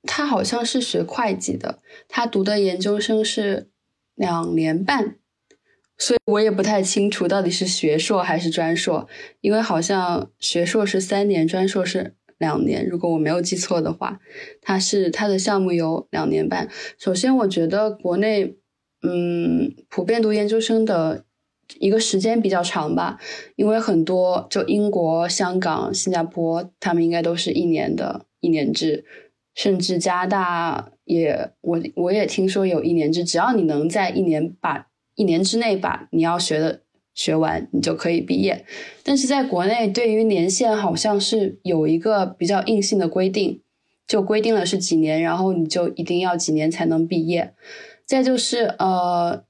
[0.03, 3.71] 她好像是学会计的，她读的研究生是
[4.15, 5.17] 两年半，
[5.99, 9.09] 所以我也不太清楚到底是学硕还是专硕，
[9.41, 14.21] 因为好像学硕是三年，专硕是两年，如果我没有记错的话，
[14.61, 16.69] 他是他的项目有两年半。
[16.99, 18.57] 首先，我觉得国内
[19.03, 21.25] 嗯，普遍读研究生的。
[21.81, 23.19] 一个时间比较长吧，
[23.57, 29.07] 因为很多就英国、香港、新加坡，他们应该都是一年的一年制，
[29.55, 36.83] 甚至加拿大也，我我也听说有一年制，只要你能在一年把一年之内把你要学的
[37.15, 38.65] 学完，你就可以毕业。
[39.03, 43.63] 但是在国内，对于年限好像是有一个比较硬性的规定，
[44.07, 47.55] 就规定了是几年，然后你就一定要几年才能毕业。
[48.07, 49.45] 再就是呃。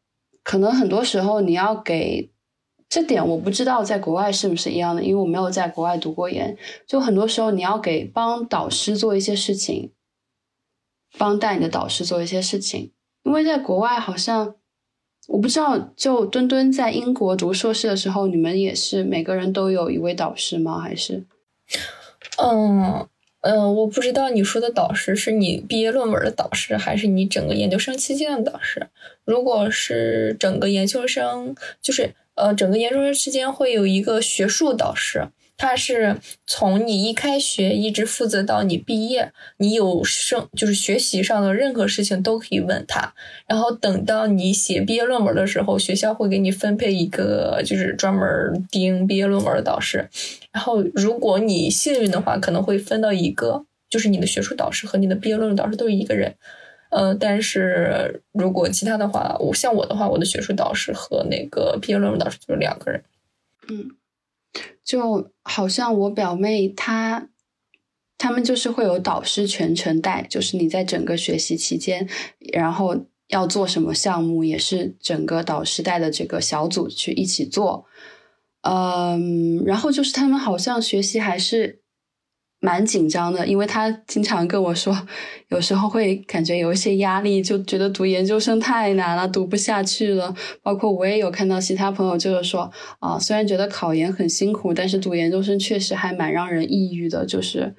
[0.47, 2.31] 可能很多时候你要给
[2.87, 6.55] 这点我不知道在国外是不是一样的，因为我没有在国外读过研。
[6.87, 9.93] 就很多时候你要给帮导师做一些事情，
[11.17, 12.93] 帮带你的导师做一些事情。
[13.23, 14.57] 因为在国外好像
[15.29, 20.79] 我不知道，就墩墩在英国读硕士的时候，你们也是每个人都有一位导师吗？
[20.79, 21.25] 还是？
[22.39, 23.07] 嗯。
[23.47, 28.89] 嗯，我不知道你说的导师是你毕业论文的导师，还是你整个研究生期间的导师。
[29.27, 35.29] 如果是整个研究生，就是呃，整个研究生期间会有一个学术导师。
[35.57, 43.15] 他是从你一开学一直负责到你毕业，你有生就是学习上的任何事情都可以问他。
[43.47, 50.09] 然后等到你写毕业论文的时候，学校会给你分配一个就是专门盯毕业论文的导师。
[50.51, 56.35] 然后如果你幸运的话，可能会分到一个，就是你的学术导师和你的毕业论文导师都是一个人。
[56.91, 63.03] 呃，但是如果其他的话，我像我的话，我的学术导师和那个毕业论文导师就是两个人。
[63.69, 63.91] 嗯。
[64.85, 67.29] 就好像我表妹她，
[68.19, 72.09] 他们就是会有导师全程带，就是你在整个学习期间，
[72.53, 77.87] 然后要做什么项目，也是整个导师带的这个小组去一起做。
[78.63, 81.83] 嗯，然后就是他们好像学习还是
[82.65, 84.97] 蛮紧张的，因为他经常跟我说，
[85.49, 90.35] 有时候会感觉有一些压力，就觉得读研究生太难了，读不下去了。
[90.63, 97.75] 包括我也有看到其他朋友就是说，啊，虽然觉得考研很辛苦，但是读研究生确实还蛮让人抑郁的，就是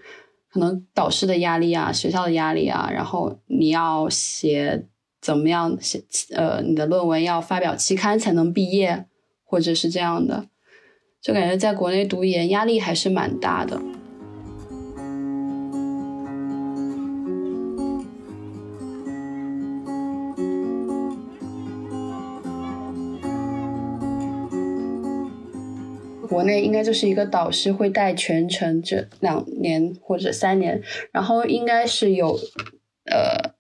[0.52, 4.86] 可能导师的压力啊，学校的压力啊，然后你要写
[5.20, 6.04] 怎么样写，
[6.36, 9.06] 呃，你的论文要发表期刊才能毕业，
[9.44, 10.46] 或者是这样的，
[11.20, 13.82] 就感觉在国内读研压力还是蛮大的。
[26.26, 32.38] 国内应该就是一个导师会带全程这两年或者三年，然后应该是有
[33.06, 33.54] 呃，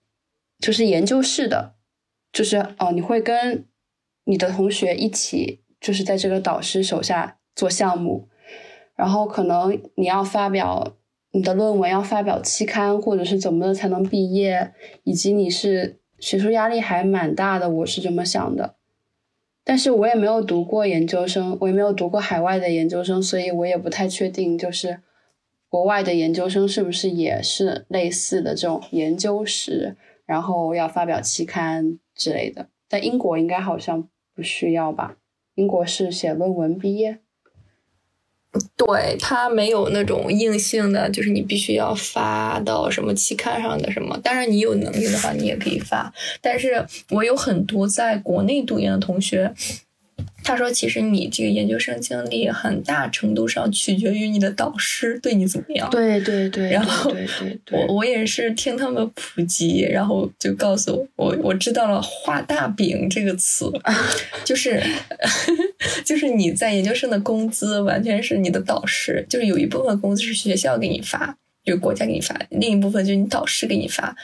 [0.59, 1.75] 就是研究室的，
[2.33, 3.65] 就是哦，你会跟
[4.25, 8.27] 你的同学一起，就是在这个导师手下做项目，
[8.95, 10.97] 然后可能你要发表
[11.31, 18.75] 你的论文，要发表期刊，或者是怎么的才能毕业，以及你是学术压力还蛮大的，我是这么想的。
[19.65, 25.01] 但是我也没有读过研究生，我也没有读过海外的研究生，所以我也不太确定，就是
[25.67, 32.69] 国外的研究生是不是也是类似的这种研究室，然后要发表期刊之类的。
[32.87, 35.17] 在英国应该好像不需要吧？
[35.55, 37.19] 英国是写论文毕业。
[38.77, 44.19] 对它没有那种硬性的，就是你必须要发到什么期刊上的什么。
[44.23, 46.13] 当然，你有能力的话，你也可以发。
[46.41, 49.53] 但是我有很多在国内读研的同学。
[50.45, 56.69] 他说：“其实你这个研究生经历很大程度上取决于你的导师对你怎么样。”对对对。
[56.69, 57.11] 然后
[57.71, 63.71] 我我也是听他们普及，然后就告诉我，我知道了“画大饼”这个词，
[64.45, 64.81] 就是
[66.05, 71.35] 就是你在研究生的工资完全是你的导师，就是有一部分工资是学校给你发。
[71.65, 74.15] 就国家给你发，另一部分就是你导师给你发。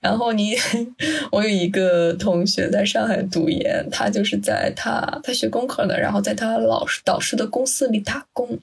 [0.00, 0.56] 然后你，
[1.32, 8.58] 我有一个同学在上海读研，他就是在他他学工科的，然后在他老师导师的公司里打工，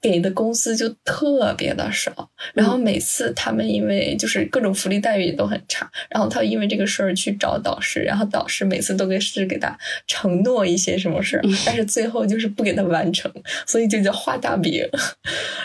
[0.00, 2.30] 给的工资就特别的少。
[2.54, 9.76] 然后每次他们因为就是各种福利待遇也都很差，然后他因为这个事儿去找导师，然后导师每次都给是给他
[10.06, 13.30] 承诺一些什么事儿，但是最后就是不给他完成，
[13.66, 14.82] 所以就叫画大饼。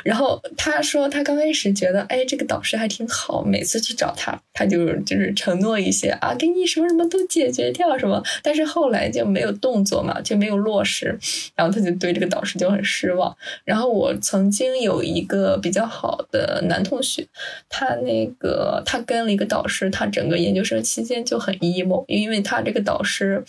[0.04, 2.02] 然后他说他刚开始觉得。
[2.12, 11.20] 哎，这个导师还挺好，每次去找他，他就就是承诺一些啊，给你什么什么都解决掉什么，但是后来就没有动作嘛，就没有落实，
[11.54, 13.36] 然后他就对这个导师就很失望。
[13.66, 17.28] 然后我曾经有一个比较好的男同学，
[17.68, 23.44] 他那个他跟了一个导师，他整个研究生期间就很 emo，因为他这个导师，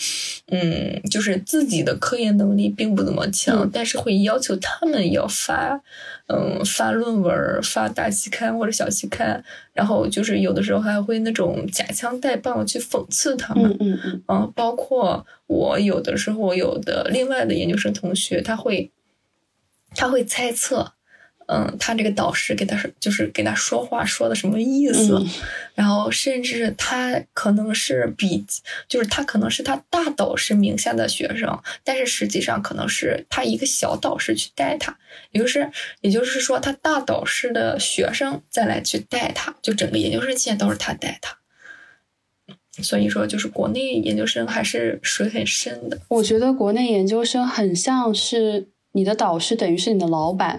[0.50, 5.80] 嗯，就是自己的科研能力并不怎么强，但是会要求他们要发。
[6.28, 13.76] 嗯，发论文、发大期刊或者小期刊，然后就是有的时候还会那种假枪带棒去讽刺他们。
[13.80, 14.52] 嗯嗯嗯。
[14.54, 18.90] 包括我有的时候，有的另外的研究生同学，他会
[19.94, 20.92] 他会猜测。
[21.48, 25.20] 嗯，他这个导师给他说，就是给他说话说的什么意思？
[25.74, 28.44] 然后甚至他可能是比，
[28.88, 34.96] 就是他可能是他大导师名下的学生，但是实际上可能是他一个小导师去带他，
[35.32, 35.70] 也就是
[36.00, 41.36] 也就是说，他大导师的学生再来去带他，就整个研究生期间都是他带他。
[42.82, 45.98] 所以说，就是国内研究生还是水很深的。
[46.08, 48.68] 我觉得国内研究生很像是。
[48.92, 50.58] 你的导师等于是你的老板，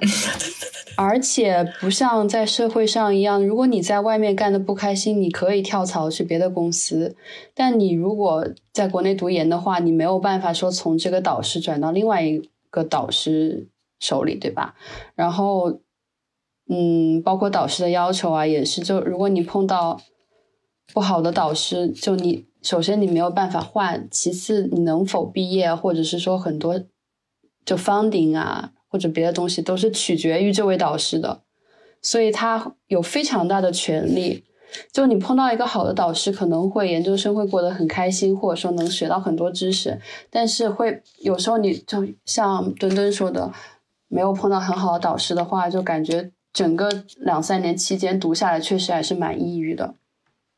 [0.95, 7.15] 而且不像在社会上一样，如果你在外面干的不开心，你可以跳槽去别的公司。
[7.53, 13.67] 但你如果在国内读研的话，你没有办法说从这个导师转到另外一个导师
[13.99, 14.73] 手里，对吧？
[15.13, 15.79] 然后，
[16.67, 20.01] 嗯，包括导师的要求啊，也是，就如果你碰到
[20.91, 26.81] 不好的导师，就你首先你没有办法换，其次你能否毕业，或者是说很多。
[27.65, 31.41] 就 funding 啊，或者别的东西都是取决于这位导师的，
[32.01, 34.43] 所以他有非常大的权利。
[34.91, 40.01] 就你碰到一个好的导师，可能会研究生会过得很开心，或者说能学到很多知识。
[40.31, 43.51] 但是会有时候你就像墩墩说的，
[44.07, 49.93] 没有碰到很好的导师的话，就感觉整个两三年期间读下来，确实还是蛮抑郁的。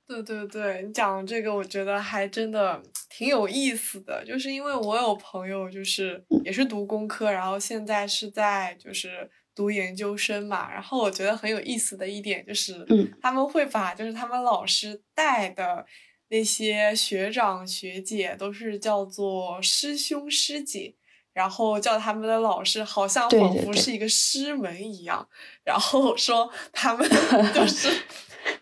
[0.08, 2.82] 对对对，你讲这个，我觉得还真的
[3.18, 4.26] 挺有意思的。
[4.26, 10.70] 就是因为我有朋友，就是也是读工科，然后现在是在就是读研究生嘛。
[10.70, 12.86] 然后我觉得很有意思的一点就是，
[13.22, 15.86] 他们会把就是他们老师带的
[16.30, 20.96] 那些学长学姐都是叫做师兄师姐。
[21.36, 25.28] 然后叫他们的老师，好像仿佛是一个师门一样，
[25.66, 27.06] 然后说他们
[27.54, 27.90] 就是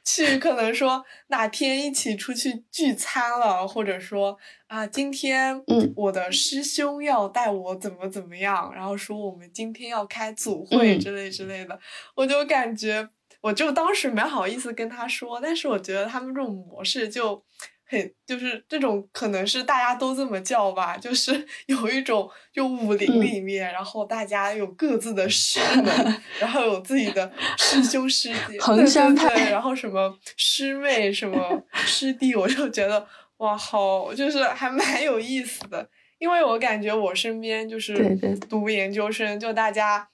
[0.03, 5.63] 去可能说哪天一起出去聚餐了，或者说啊，今天
[5.95, 11.79] 我的师兄要带我怎么怎么样，然后说我们今天要开组会之类之类的，
[12.15, 13.07] 我就感觉。
[13.41, 17.43] 我就当时没好意思跟他说，但是我觉得他们这种模式就
[17.85, 33.05] 很，就是这种可能是大家都这么叫吧，就是 有一种就武林里面，然后大家有各自的师门， 然后有自己的师兄师姐，衡山派，然后什么师妹什么师弟，我就觉得
[33.37, 38.17] 哇，好，就是还蛮有意思的，因为我感觉我身边就是
[38.49, 40.09] 读研究生，就大家。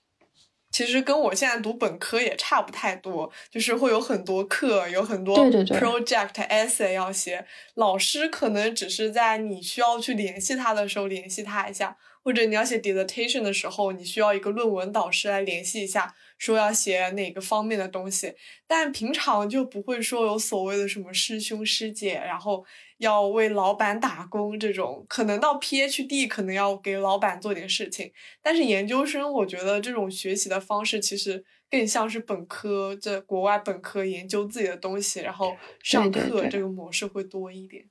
[0.71, 7.45] 其实跟我现在读本科也差不太多，就是会有很多课，有很多 project essay 要写。
[7.75, 16.15] 老师可能只是在你需要去联系他的时候联系他一下，或者你要写 dissertation 的时候，你需要一个论文导师来联系一下。
[16.37, 18.33] 说要写哪个方面的东西，
[18.65, 22.63] 但平常就不会说有所谓的什么师兄师姐，然后
[22.99, 25.03] 要为老板打工这种。
[25.09, 37.85] 可能到 PhD 可能要给老板做点事情，但是研究生，我觉得这种学习的方式其实更像是本科，这国外本科研究自己的东西，然后上课这个模式会多一点。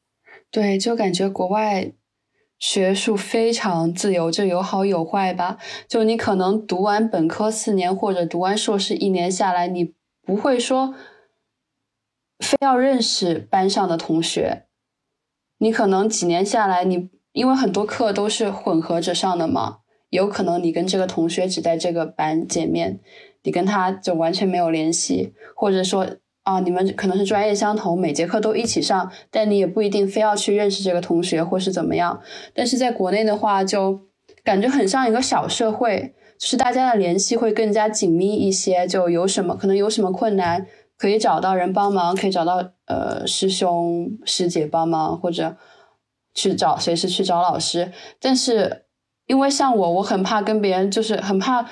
[0.51, 1.93] 对，就感觉国外。
[2.61, 5.59] 学术非常自由，就有好有坏吧。
[5.87, 10.93] 就你可能读完本科四年，或者读完硕士一年下来，你不会说
[12.41, 14.65] 非要认识班上的同学。
[15.59, 19.79] 你可能几年下来，你因为很多课都是混合着上的嘛，
[20.11, 23.01] 有可能你跟这个同学只在这个班见面，
[23.43, 26.07] 你跟他就完全没有联系，或者说。
[26.45, 32.19] 啊，你们可能是专业相同，每节课都一起上，但你也不一定非要去认识这个同学或是怎么样。
[32.55, 34.01] 但是在国内的话，就
[34.43, 38.87] 感觉很像一个小社会，就是大家的联系会更加紧密一些。
[38.87, 40.67] 就有什么可能有什么困难，
[40.99, 45.57] 可以找到人帮忙，可以找到呃师兄师姐帮忙，或者
[46.35, 47.93] 去找随时去找老师。
[48.21, 48.85] 但是
[49.27, 51.67] 因为像我，我很怕跟别人，就是很怕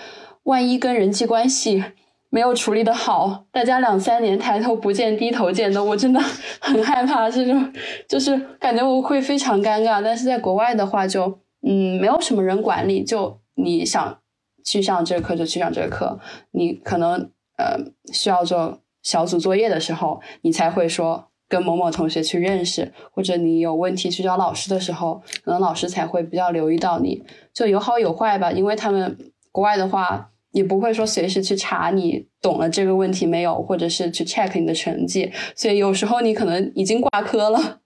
[0.45, 1.85] 万一跟人际关系。
[2.29, 6.21] 没有处理的好，大家两三年抬头不见低头见的，我真的
[6.61, 7.73] 很害怕这种，
[8.09, 10.03] 就是感觉我会非常尴尬。
[10.03, 14.19] 但是在国外的话，就嗯，没有什么人管理，就你想
[14.65, 16.19] 去上这个课就去上这个课，
[16.51, 17.79] 你可能呃
[18.13, 27.23] 需要做小组作业的时候，你才会说跟某某同学去认识，或者你有问题去找老师的时候，可能老师才会比较留意到你，
[27.55, 28.51] 就有好有坏吧。
[28.51, 29.17] 因为他们
[29.53, 30.33] 国外的话。
[30.53, 37.81] 也不会说随时去查你懂了这个问题没有，或者是去 check 你的成绩，所以有时候你可能已经挂科了，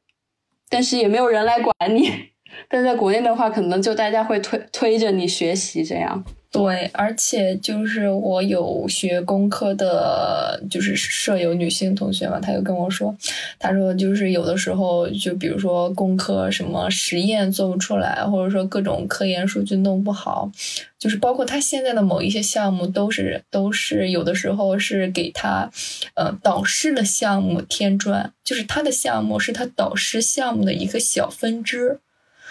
[0.68, 2.12] 但是也没有人来管你。
[2.70, 6.24] 但在国内的话，可能就大家会推推着你学习这样。
[6.52, 13.16] 对，而且就是我有学工科的，就是舍友女性同学嘛，她就跟我说，
[13.56, 20.50] 她说就是有的时候，就比如说工科什么实验做不出来，或者说各种科研数据弄不好，
[20.98, 25.70] 就是包括他现在的某一些项目，都是都是有的时候是给他，
[26.14, 32.00] 呃，导师的项目添砖，就是他的项目是他导师项目的一个小分支。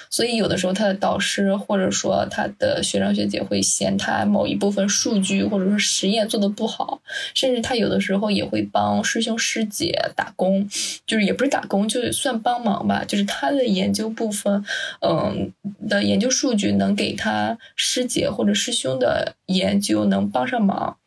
[0.10, 7.02] 所以有的时候他的导师或者说他的学长学姐会嫌他某一部分数据或者说实验做的不好，
[7.34, 10.70] 甚至他有的时候也会帮师兄师姐打工，
[11.06, 14.64] 就是也不是打工，就算帮忙吧，就是他的研究部分，
[15.02, 15.52] 嗯
[15.88, 20.98] 的研究数据能给他师姐或者师兄的研究能帮上忙。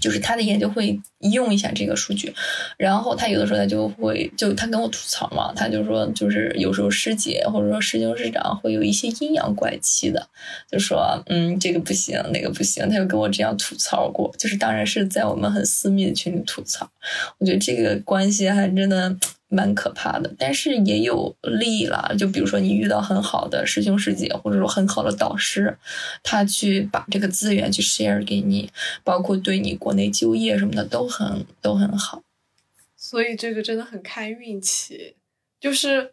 [0.00, 2.34] 就是他的研究会用一下这个数据，
[2.78, 10.28] 然后他有的时候他就会就他跟我吐槽嘛，他就说就是有时候师姐或者说师兄师长会有一些阴阳怪气的，
[10.70, 16.90] 就说嗯这个不行那个不行，他就跟我这样吐槽过，就是当然是在我们很私密的群里吐槽，
[17.38, 19.16] 我觉得这个关系还真的。
[19.50, 22.14] 蛮可怕的，但是也有利益了。
[22.16, 25.76] 就比如说，你遇到很好的师兄师姐，或者说很好的导师，
[26.22, 28.70] 他去把这个资源去 share 给你，
[29.04, 32.22] 包括对你国内就业什么的都很都很好。
[32.96, 35.16] 所以这个真的很看运气，
[35.58, 36.12] 就是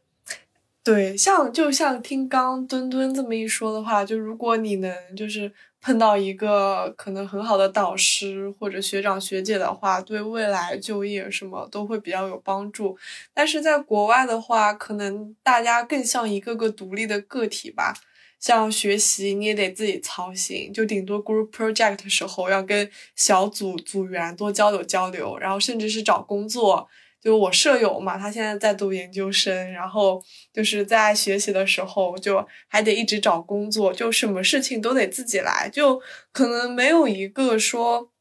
[0.88, 5.52] 对，像就像听刚墩墩这么一说的话，就如果你能就是。
[5.80, 12.98] 碰到一个可能很好的导师或者学长学姐的话，对未来就业什么都会比较有帮助。
[13.34, 17.94] 但是在国外的话，可能大家更像一个个独立的个体吧。
[18.40, 26.90] 像学习你也得自己操心，就顶多 group project 的时候要跟小组组员多交流交流，然后甚至是找工作，
[27.22, 36.02] 就我舍友嘛，他现在在读研究生，然后就是在学习的时候就还得一直找工作，就什么事情都得自己来，就
[36.32, 38.12] 可能没有一个说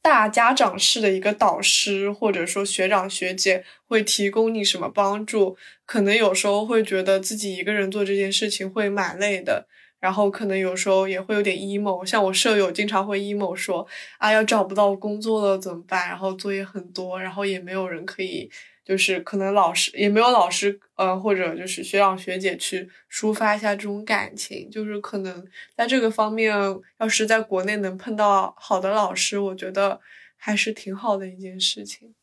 [0.00, 9.66] 大家长式的一个导师或者说学长学姐会提供你什么帮助，可能有时候会觉得自己一个人做这件事情会蛮累的。
[10.00, 13.86] 然后可能有时候也会有点 emo，像我舍友经常会 emo 说
[14.18, 16.08] 啊，要找不到工作了怎么办？
[16.08, 18.48] 然后作业很多，然后也没有人可以，
[18.84, 25.44] 就是可能老师也没有老师，呃，或者就是学长学姐去抒发一下这种感情，就是可能
[25.76, 26.54] 在这个方面，
[27.00, 30.00] 要是在国内能碰到好的老师，我觉得
[30.36, 32.14] 还是挺好的一件事情。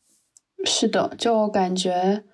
[0.64, 2.24] 是的，就感觉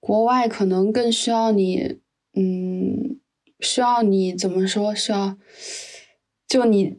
[0.00, 2.00] 国外可能更需要你，
[2.34, 3.19] 嗯。
[3.60, 4.94] 需要你怎么说？
[4.94, 5.36] 需要
[6.48, 6.96] 就你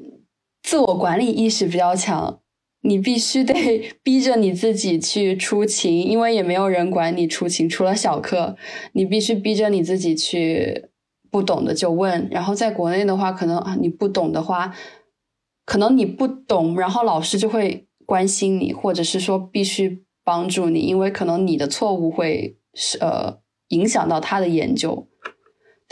[0.64, 2.40] 自我管理意识比较强，
[2.82, 3.54] 你必须得
[4.02, 8.56] 逼着你自己去出勤，因为也没有人管你出勤，除了小课，
[8.94, 10.90] 你必须逼着你自己去，
[11.30, 12.28] 不懂的就问。
[12.32, 14.76] 然后在国内的话，可能啊你不懂的话，
[15.66, 23.40] 可能你不懂，然后老师就会关心你，或者是说必须帮助你，因为可能你的错误会是呃
[23.70, 25.08] 影响到他的研究。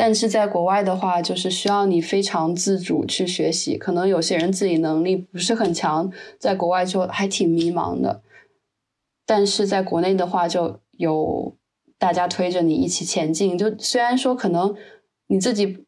[0.02, 3.78] 但是在国外的话，就是需要你非常自主去学习。
[3.78, 8.22] 可能有些人自己能力不是很强，在国外就还挺迷茫的。
[9.26, 11.54] 但是在国内的话，就有
[11.98, 13.58] 大家推着你一起前进。
[13.58, 14.74] 就虽然说可能
[15.28, 15.86] 你自己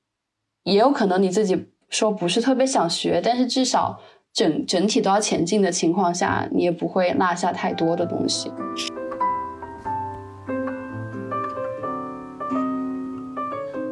[0.66, 4.02] 也有可能你自己说不是特别想学，但是至少
[4.34, 8.52] 整整体都要前进的情况下，你也不会落下太多的东西。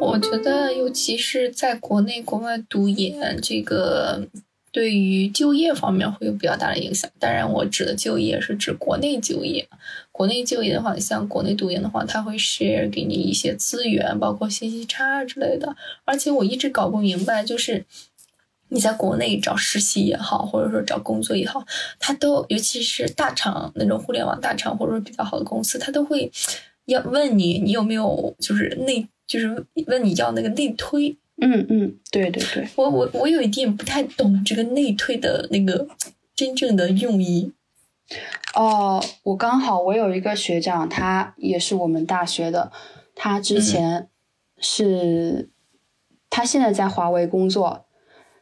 [0.10, 4.28] 我觉得，尤其是在国内、国外读研，这个
[4.72, 7.10] 对于就业方面会有比较大的影响。
[7.20, 9.68] 当然，我指的就业是指国内就业。
[10.12, 15.76] 国内就业的话，像国内读研的话，他会 share 给你一些资源，包括信息差之类的。
[16.06, 17.86] 而且我一直搞不明白，就是
[18.68, 21.64] 你在国内找实习也好，或者说找工作也好，
[22.00, 26.32] 他都尤其是大厂那种互联网大厂，或者说比较好的公司，他都会
[26.86, 29.08] 要问你，你有没有就是内。
[29.30, 35.88] 就是问你要那个内推，嗯嗯，对对对，我我我有一点不太懂这个内推的那个
[36.36, 37.54] 真正的用意。
[38.56, 42.72] 哦，我刚好我有一个学长，他也是我们大学的，
[43.14, 44.10] 他之前
[44.60, 45.52] 是，
[46.28, 47.86] 他现在在华为工作，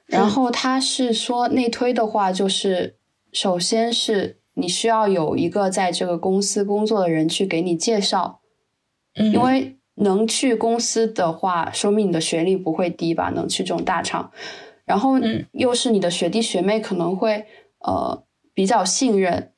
[0.05, 2.95] 然后他是说内推的话，就是
[3.33, 8.39] 首先是你需要有一个在这个公司工作的人去给你介绍，
[9.15, 9.76] 因为。
[9.97, 13.31] 能去公司的话，说明你的学历不会低吧？
[13.35, 14.31] 能去这种大厂，
[14.85, 15.13] 然后
[15.51, 17.45] 又是你的学弟学妹，可能会
[17.79, 18.23] 呃
[18.53, 19.51] 比较信任，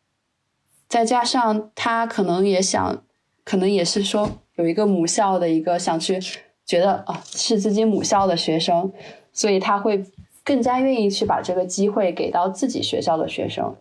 [0.88, 3.04] 再加上他可能也想，
[3.44, 6.20] 可能也是说有一个母校的一个想去，
[6.66, 8.92] 觉得啊是自己母校的学生，
[9.34, 10.04] 所以他会
[10.44, 13.76] 更加愿意去把这个机会给到自己学校的学生，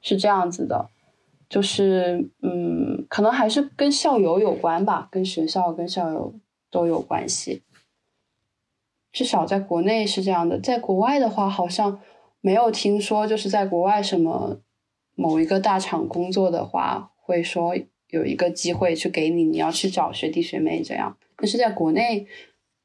[0.00, 0.88] 是这样子的。
[1.48, 6.34] 就是，嗯，可能还是跟校友有关吧，跟学校、跟校友
[6.70, 7.62] 都有关系。
[9.12, 12.00] 至少在国内是这样的，在国外的话，好像
[12.40, 14.60] 没有听说，就是在国外什么
[15.14, 17.74] 某一个大厂工作的话，会说
[18.08, 21.16] 有一个机会去给你，你要去找学弟学妹这样。
[21.36, 22.26] 但是在国内。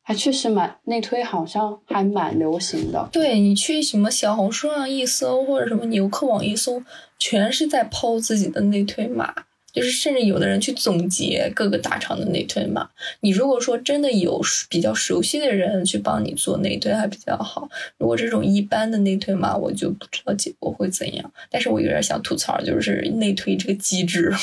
[0.05, 3.07] 还确实蛮内推，好像还蛮流行的。
[3.09, 6.83] 对你去什么小红书上一搜，或者什么牛客网一搜，
[7.23, 9.33] 全是在抛自己的内推码，
[9.71, 12.89] 就是甚至有的人去总结各个大厂的内推码。
[13.21, 17.69] 你如果说真的有比较熟悉的人去帮你做内推，还比较好。
[17.97, 21.31] 如果这种一般的内推码，我就不知道结果会怎样。
[21.49, 24.33] 但是我有点想吐槽，就是内推这个机制。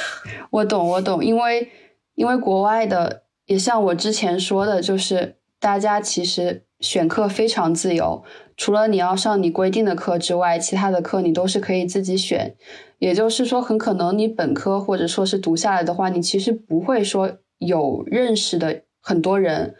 [0.48, 1.68] 我懂，我懂，因为
[2.14, 3.24] 因为国外的。
[3.46, 8.22] 也像我之前说的，就是大家其实选课非常自由，
[8.60, 12.54] 除了你要上你规定的课之外，其他的课你都是可以自己选。
[12.98, 19.74] 也就是说，很可能你本科或者说是读下来的话，你其实不会说有认识的很多人，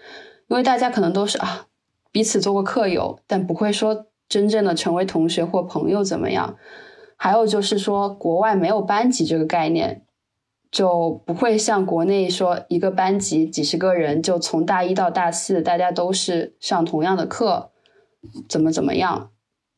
[0.48, 1.66] 因为大家可能都是啊
[2.10, 6.56] 彼此做过课友，但不会说真正的成为同学或朋友怎么样。
[7.16, 10.06] 还有就是说，国外没有班级这个概念。
[10.70, 17.70] 就不会像国内说一个班级几十个人，就从大一到大四，大家都是上同样的课，
[18.48, 19.30] 怎么怎么样？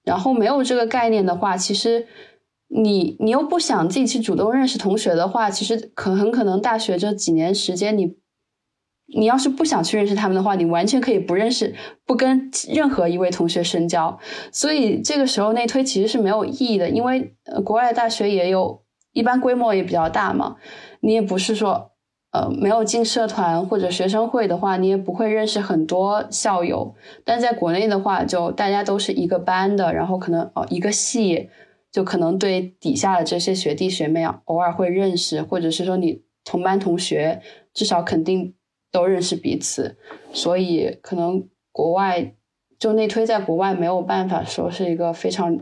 [0.05, 2.07] 然后没有这个概念的话，其实
[2.69, 8.17] 你你又不想自己去主动认识同学的话，其实可很可能大学这几年时间，你
[9.15, 11.75] 你要是不想去认识他们的话，你完全可以不认识，
[12.05, 14.19] 不跟任何一位同学深交。
[14.51, 17.35] 所以这个时候内推其实是没有意义的，因为，
[17.65, 18.83] 国外的大学也有。
[19.15, 20.57] 一般规模也比较大嘛，
[21.01, 21.92] 你也不是说。
[22.33, 26.95] 呃，没有进社团或者学生会的话，你也不会认识很多校友。
[27.27, 31.51] 但在国内的话，就大家都是一个班的，然后可能哦一个系，
[31.91, 37.43] 就可能对底下的这些学弟学妹啊，偶尔会认识，或者是说你同班同学，
[37.75, 38.55] 至少肯定
[38.91, 39.99] 都认识彼此。
[40.33, 42.35] 所以可能国外
[42.79, 45.55] 就内推在国外没有办法说是一个非常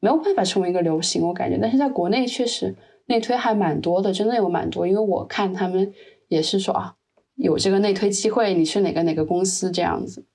[0.00, 1.58] 没有办法成为一个流行，我感觉。
[1.60, 2.74] 但是在国内确实
[3.08, 5.92] 内推还蛮多的，真的有蛮多，因为我看他们。
[6.34, 6.94] 也是说啊，
[7.36, 10.26] 有这个内推机会，你去哪个哪个公司这样子？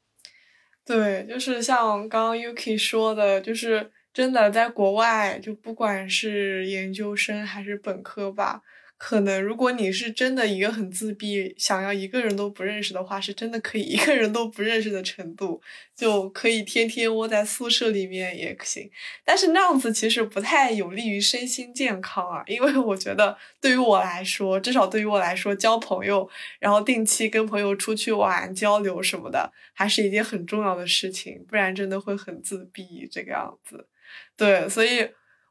[0.86, 8.62] 对，就是像刚刚 Yuki 说的，就是真的在国外，就不管是研究生还是本科吧。
[9.00, 15.62] 可能如果你是真的一个很自闭，想要一个人都不认识的话，是真的可以一个人都不认识的程度，
[15.96, 18.92] 就可以天天窝在宿舍里面也行。
[19.24, 26.30] 但是那样子其实不太有利于身心健康啊，因为我觉得对于我来说，至少对于我来说，交朋友，
[26.60, 33.88] 然后定期跟朋友出去玩、交流什么的，还是一件很重要的事情，不然真的会很自闭这个样子。
[34.36, 35.08] 对，所以。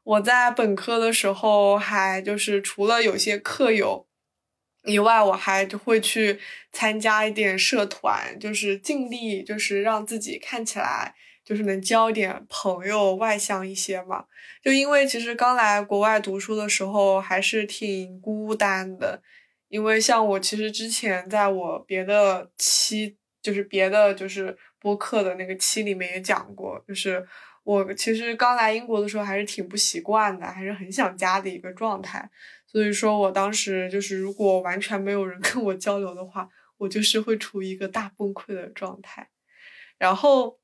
[0.09, 4.07] 我在本科的时候，还就是除了有些课友
[4.85, 6.39] 以外，我还会去
[6.71, 11.13] 参加一点社团，就是尽力就是让自己看起来
[11.45, 14.25] 就是能交点朋友，外向一些嘛。
[14.63, 19.21] 就因为其实刚来国外读书的时候，还是挺孤单的。
[19.67, 27.27] 因为像我其实之前在我别的期，就是别的就是播客的那个期里面也讲过，就是。
[27.69, 32.27] 我其实刚来英国的时候还是挺不习惯的，还是很想家的一个状态。
[32.65, 36.49] 所以说我当时就是，如果完全没有人跟我交流的话，
[36.79, 39.29] 我就是会处于一个大崩溃的状态。
[39.99, 40.57] 然后，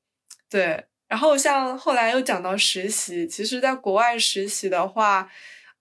[0.50, 5.30] 对，然后像后来又讲到实习，其实在国外实习的话，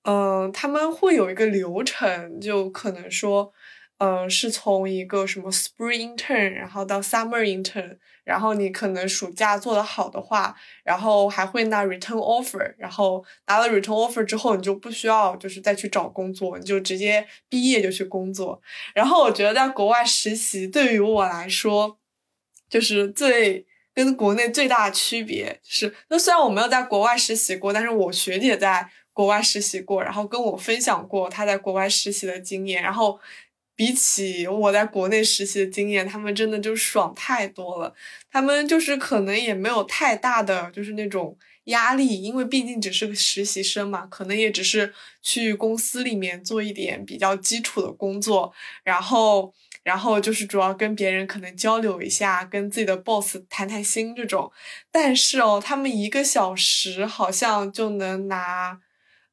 [0.04, 3.52] 嗯，他们会有一个流程，就可能说。
[3.98, 18.62] 嗯，是从一个什么 spring intern，然后到 summer intern，然后你可能暑假做得好的话，然后还会拿 return offer，然后拿了 return offer 之后，你就不需要就是再去找工作，你就直接毕业就去工作。
[18.93, 21.98] 然后我觉得在国外实习对于我来说，
[22.70, 33.18] 就是最跟国内最大的区别是，那虽然我没有在国外实习过，但是我学姐在国外实习过，然后跟我分享过她在国外实习的经验，然后。
[33.76, 37.94] 比起我在国内实习的经验，他们真的就爽太多了。
[38.32, 48.54] 他们就是可能也没有太大的就是那种压力，因为毕竟只是个实习生嘛，可能也只是去公司里面做一点比较基础的工作，
[48.84, 49.54] 然后
[49.84, 54.52] 然后就是主要跟别人可能交流一下，跟自己的 boss 谈谈心这种。
[54.92, 58.80] 但是哦，他们一个小时好像就能拿。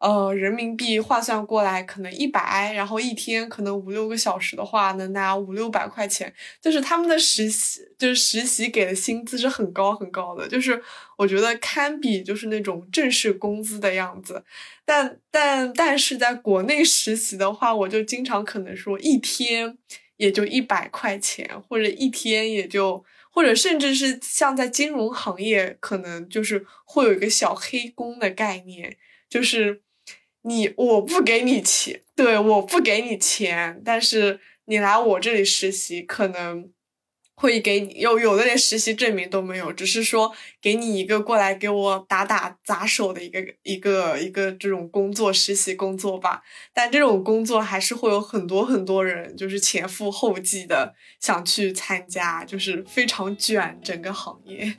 [0.03, 6.35] 呃，人民币换算过来可能一百，然后一天可能五六个小时的话，能拿五六百块钱。
[6.61, 10.83] 就是他们的实习，就是实习给的薪资是很高很高的，就是
[11.17, 14.45] 我觉得堪比就是那种正式工资的样子。
[14.85, 19.79] 但但但是在国内实习的话，我就经常可能说一天
[20.17, 28.97] 也就一百块钱，或者一天也就，或者甚至是像在金融行业，可能就是会有一个小黑工的概念，
[29.29, 29.81] 就是。
[30.43, 36.71] 你我不给你钱，对，我不给你钱，但是你来我这里实习，可能
[37.35, 46.43] 会给你有有的连实习证明都没有，只是说给你一个过来给我打打杂手的一个一个一个这种工作实习工作吧。
[46.73, 54.77] 但这种工作还是会有很多很多人就是前赴后继的想去参加，就是非常卷整个行业。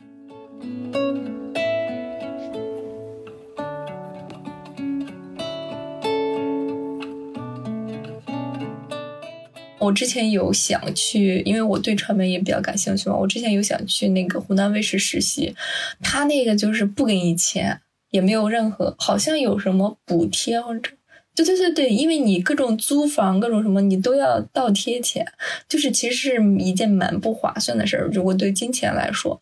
[9.84, 13.18] 我之前有想去，因为我对传媒也比较感兴趣嘛。
[13.18, 15.54] 我之前有想去那个湖南卫视实习，
[16.02, 17.82] 他那个就是不给你钱，
[18.12, 20.92] 也没有任何，好像有什么补贴或者，
[21.36, 25.26] 对对对对，因为你各种租房各种什么，你都要倒贴钱，
[25.68, 28.10] 就是其实是一件蛮不划算的事儿。
[28.14, 29.42] 如果对金钱来说，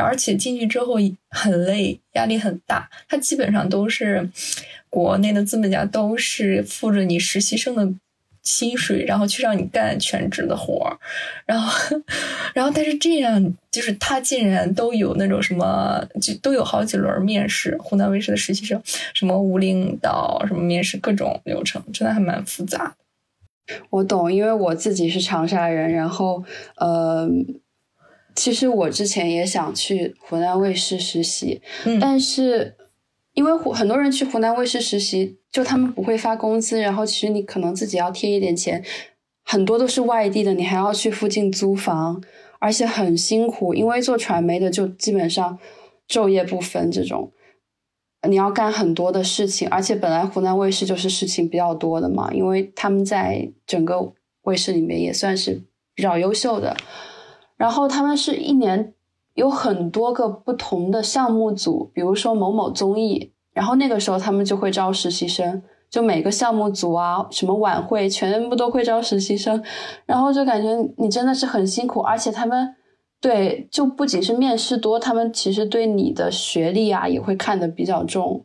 [0.00, 0.94] 而且进去之后
[1.28, 2.88] 很累，压力很大。
[3.06, 4.28] 他基本上都是
[4.88, 7.92] 国内的资本家都是付着你实习生的。
[8.44, 10.96] 薪水，然后去让你干全职的活儿，
[11.46, 11.96] 然后，
[12.54, 17.76] 然后，但是这样就是他竟然都有那种什么，就都有好几轮面试。
[17.78, 18.80] 湖南卫视的实习生，
[19.14, 23.74] 什么无领导，什么面试，各种流程，真的还蛮复杂的。
[23.88, 26.44] 我懂，因为我自己是长沙人，然后，
[26.76, 27.26] 呃，
[28.34, 31.62] 其实我之前也想去湖南卫视实习，
[31.98, 32.76] 但是
[33.32, 35.38] 因为湖很多人去湖南卫视实习。
[35.54, 38.84] 就他们不会发工资，然后其实你可能自己要贴一点钱，
[39.44, 42.20] 很多都是外地的，你还要去附近租房，
[42.58, 45.56] 而且很辛苦，因为做传媒的就基本上
[46.08, 47.30] 昼夜不分这种。
[48.28, 55.62] 你要干很多的事情，而且本来湖南卫视就是事情比较多的嘛，因为他们在整个卫视里面也算是
[55.94, 56.76] 比较优秀的。
[57.56, 58.92] 然后他们是一年
[59.34, 69.64] 有很多个不同的项目组，比如说某某综艺，然后那个时候他们就会招实习生，就每个项目组啊，什么晚会全部都会招实习生，
[70.04, 72.74] 然后就感觉你真的是很辛苦，而且他们。
[73.20, 78.44] 对，就不仅是面试多，他们其实对你的学历啊也会看得比较重，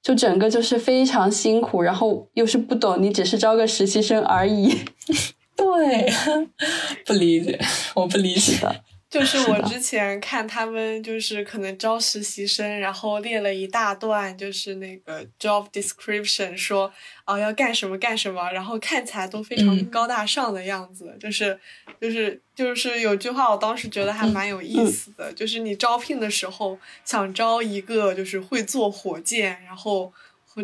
[0.00, 4.72] 就整个就是非常辛苦，然后又是不懂，你只是招个实习生而已。
[5.58, 6.12] 对，
[7.04, 7.58] 不理解，
[7.96, 8.72] 我不理解的。
[9.12, 16.90] 就是我之前看他们，就是可能招实习生，然后列了一大段，就是那个 job description，说
[17.26, 21.60] 哦要干什么干什么，然后看起来都非常高大上的样子，就是
[22.00, 30.10] 就是就是有句话，我当时觉得还蛮有意思的，就是你招聘的时候想招一个就是会坐火箭，然后。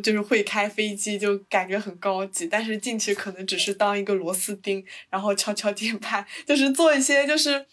[0.03, 7.65] 就是会开飞机，就感觉很高级，但是进去可能只是当一个螺丝钉，然后敲敲 键盘，就是做一些就是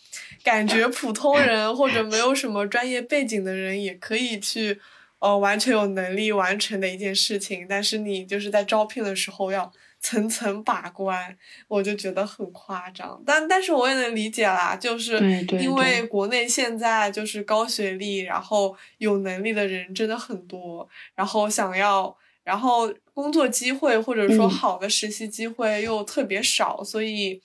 [0.45, 4.79] 感觉普通人或者没有什么专业背景的人也可以去，
[5.19, 7.65] 呃，完全有能力完成的一件事情。
[7.67, 9.73] 但是你就是在招聘的时候要。
[10.01, 11.35] 层层把关，
[11.67, 15.17] 我就觉得很夸张，但但是我也能理解啦，就是
[15.59, 27.41] 因为国内现在就是高学历，然后有能力的人真的很多，然后想要，然后工作机会或者说好的实习机会又特别少，所以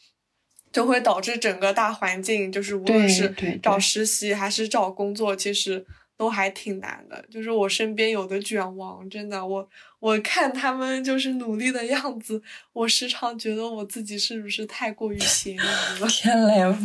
[0.72, 5.86] 就会导致整个大环境就是无论是找实习还是找工作，其实。
[6.20, 9.66] 都还挺难的，就是我身边有的卷王，真的，我
[10.00, 12.42] 我看他们就是努力的样子，
[12.74, 15.64] 我时常觉得我自己是不是太过于闲了？
[16.06, 16.76] 天嘞！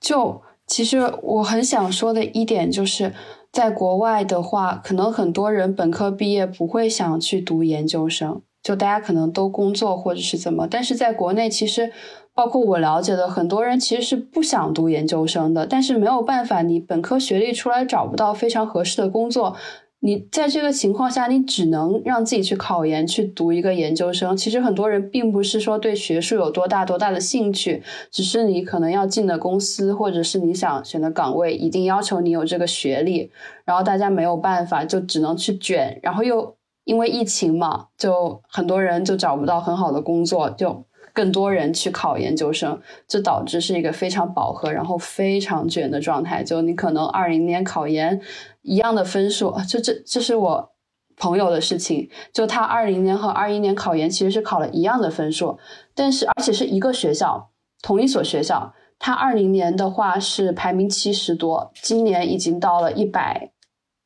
[0.00, 3.12] 就其实我很想说的一点就是，
[3.52, 11.92] 在国外的话，可能很多人本科毕业不会想去读研究生，就大家可能都工作或者是怎么，但是在国内其实。
[12.38, 19.56] 包括我了解的很多人其实是不想读研究生的，但是没有办法，你本科学历出来找不到非常合适的工作，
[20.00, 24.36] 你在这个情况下，你只能让自己去考研去读一个研究生。
[24.36, 33.30] 其实很多人并不是说对学术有多大多大的兴趣，只是你可能要进的公司或者是你想选的岗位一定要求你有这个学历，
[33.64, 36.54] 然后大家没有办法，就只能去卷，然后又
[36.86, 40.86] 因为疫情嘛，就很多人就找不到很好的工作，就。
[41.16, 42.78] 更多人去考研究生，
[43.08, 46.44] 这导致是一个非常饱和，然后非常卷的状态。
[46.44, 48.20] 就你可能二零年考研
[48.60, 50.72] 一样的分数，就这这是我
[51.16, 52.10] 朋友的事情。
[52.34, 55.58] 就他二零年和二一年考研其实是考了一样的分数，
[55.94, 57.48] 但是而且是一个学校，
[57.80, 58.74] 同一所学校。
[58.98, 63.52] 他二零年的话是排名七十多，今年已经到了一百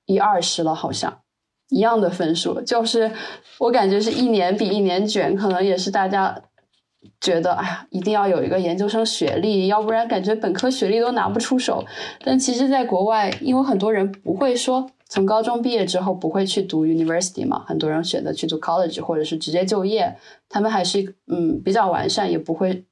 [0.07, 1.22] 一二十了，好像
[1.71, 2.61] 一样的分数。
[2.61, 3.11] 就是
[3.59, 6.43] 我感觉是一年比一年卷，可能也是大家。
[7.18, 11.83] 觉得哎呀，一定要有一个研究生学历，要不然感觉本科学历都拿不出手。
[12.23, 20.14] 但其实，在国外，因为很多人不会说从高中毕业之后不会去读 university 嘛，很多人选择去读 college 或者是直接就业，
[20.49, 22.85] 他们还是嗯比较完善，也不会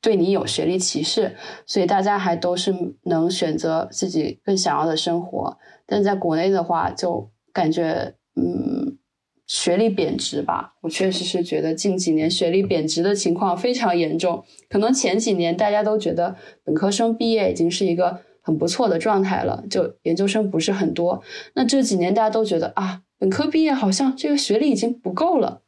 [0.00, 1.36] 对你有学历歧视，
[1.66, 5.56] 所以大家还都是能选择自己更想要的生活。
[5.86, 8.98] 但在国内的话，就感觉嗯。
[9.46, 14.42] 学历贬值吧，我确实是觉得近几年学历贬值的情况非常严重。
[14.70, 16.34] 可能前几年大家都觉得
[16.64, 21.22] 本科生毕业已经是一个很不错的状态了，就研究生不是很多。
[21.52, 25.60] 那这几年大家都觉得啊，本科毕业好像这个学历已经不够了。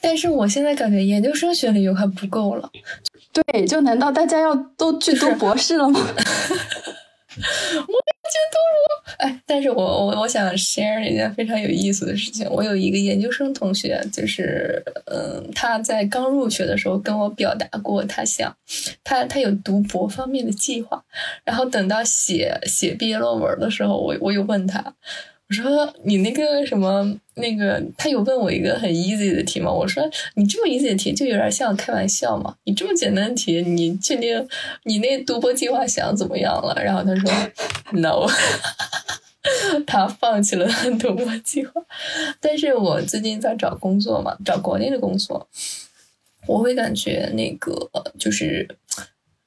[0.00, 2.70] 但是我现在感觉研究生学历又还不够了。
[3.32, 5.98] 对，就难道大家要都去读博士了吗？
[7.88, 12.48] 我 监督我哎，但是我我我想 share 一件非常有意思的事情。
[12.48, 18.56] 我有一个研究生同学，就是嗯，他在刚入学的时候跟我表达过，他想
[19.02, 21.02] 他他有读博方面的计划。
[21.44, 24.94] 然后等到写写毕业论文的时候，我我又问他。
[25.50, 29.68] 我说你那个什么那个，他有问我一个很 easy 的题吗？
[29.68, 32.54] 我说你这么 easy 的题就有点像开玩笑嘛。
[32.62, 34.48] 你这么简单的题，你确定
[34.84, 36.80] 你那读博计划想怎么样了？
[36.80, 37.28] 然后他说
[37.98, 38.28] no，
[39.84, 40.68] 他放弃了
[41.00, 41.82] 读博计划。
[42.40, 45.48] 但是我最近在找工作嘛，找国内的工作，
[46.46, 48.68] 我会感觉那个就是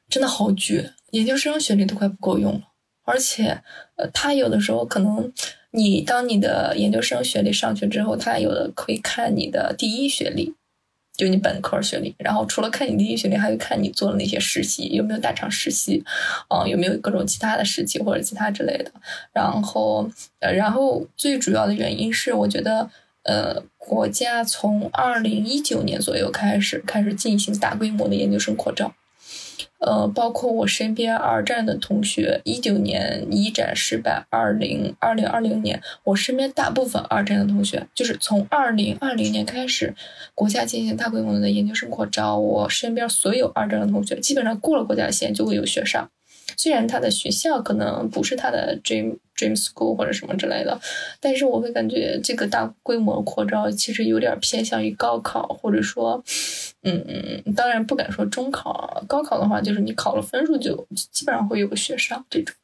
[0.10, 2.62] 真的好卷，研究生学历都快不够用了。
[3.06, 3.62] 而且
[3.96, 5.32] 呃，他有的时候可能
[5.76, 10.54] 你当你的研究生学历上去之后，他有的可以看你的第一学历。
[11.16, 16.04] 就你本科学历，然后除了看你第一学历，还会看你做的那些实习有没有大厂实习，
[16.50, 18.92] 嗯，有没有各种其他的实习或者其他之类的。
[19.32, 20.10] 然后，
[20.40, 22.90] 呃，然后最主要的原因是，我觉得，
[23.26, 28.92] 呃，国家从二零一九年左右开始开始进行大规模的研究生扩招。
[29.80, 39.94] 呃，包括我身边二战的同学，一九年一战失败，二零二零二零年，我身边大部分二战的同学，就是从二零二零年开始，
[40.34, 46.10] 国家进行大规模的研究生扩招，我身边所有二战的同学，基本上过了国家线就会有学上。
[46.58, 50.80] 虽然他的学校可能不是他的 dream dream school 或者什么之类的，
[51.20, 56.24] 但是我会感觉这个大规模扩招其实有点偏向于高考，或者说，
[56.84, 62.56] 嗯嗯，当然不敢说中考，高考的话就是你考了分数就基本上会有个学上这种。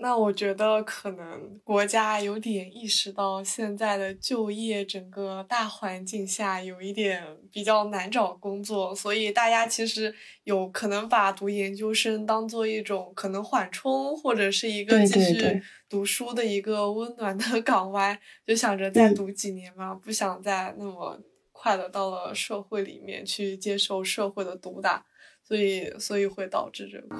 [0.00, 7.20] 那我觉得可能国家有点意识到现在的就业整个大环境下有一点
[7.50, 21.20] 比较难找工作，所以大家其实有可能把读研究生当做一种可能缓冲或者是一个继续读书的一个温暖的 港湾，就想着再读几年嘛，不想再那么
[21.50, 25.04] 快的到了社会里面去接受社会的毒打，
[25.42, 27.16] 所以所以会导致这个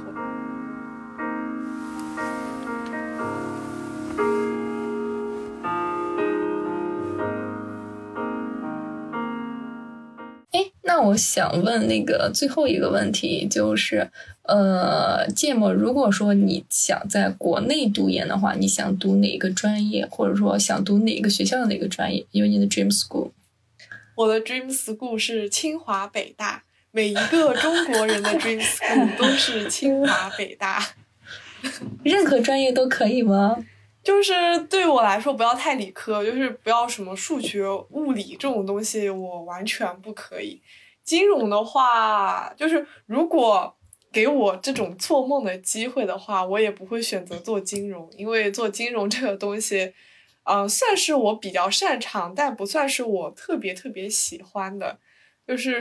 [10.99, 14.11] 那我想问那个最后一个问题，就是，
[14.43, 22.27] 呃，芥末，如果说你想在国内读研的话，你想读哪个专业，或者说想读哪个学校的哪个专业？
[22.33, 23.31] 因为你的 dream school，
[24.17, 30.85] 我的 dream school 是清华北大，每一个中国人的 dream school 都是清华北大，
[32.03, 33.65] 任何专业都可以吗？
[34.03, 34.33] 就是
[34.69, 40.61] 对我来说，不要太理科，就是不要什么数学、物理这种东西，我完全不可以。
[41.09, 43.75] 金融的话，就是如果
[44.13, 49.95] 给我这种做梦的机会的话，我也不会选择做金融，因为做金融这个东西，
[50.45, 54.99] 嗯，算是我比较擅长，但不算是我特别特别喜欢的。
[55.47, 55.81] 就是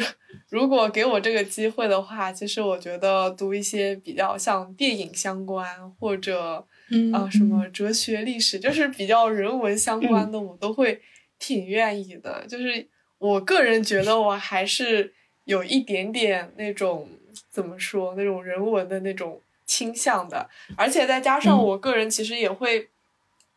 [0.50, 6.66] 如果给我这个机会的话，其实我觉得读一些比较像电影相关或者。
[7.12, 11.02] 啊，什么哲学、历史，就是比较人文相关的，我都会
[11.38, 12.48] 挺愿意的。
[12.48, 12.88] 就是
[13.20, 15.14] 我个人觉得，我还是
[15.46, 17.10] 有一点点那种
[17.50, 20.50] 怎么说，那种人文的那种倾向的。
[20.76, 22.90] 而且再加上我个人其实也会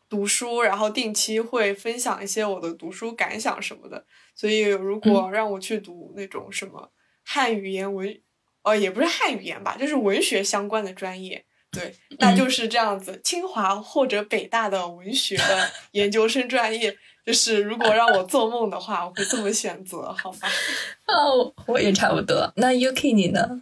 [0.09, 4.05] 读书，然后定期会分享一些我的读书感想什么的。
[4.33, 6.89] 所以如果让我去读那种什么
[7.23, 8.19] 汉语言文，
[8.63, 11.45] 呃，也不是汉语言吧，就是文学相关的专业。
[11.71, 13.21] 对，那就是这样子。
[13.23, 20.47] 清华或者北大的文学的研究生专业，就是如果让我做梦的话，我会这么选择，好吧？
[21.07, 22.51] 哦，我也差不多。
[22.55, 23.61] 那 UK 你呢？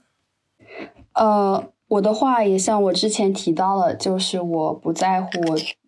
[1.14, 5.30] 呃，我的话也像我之前提到了，就是我不在乎，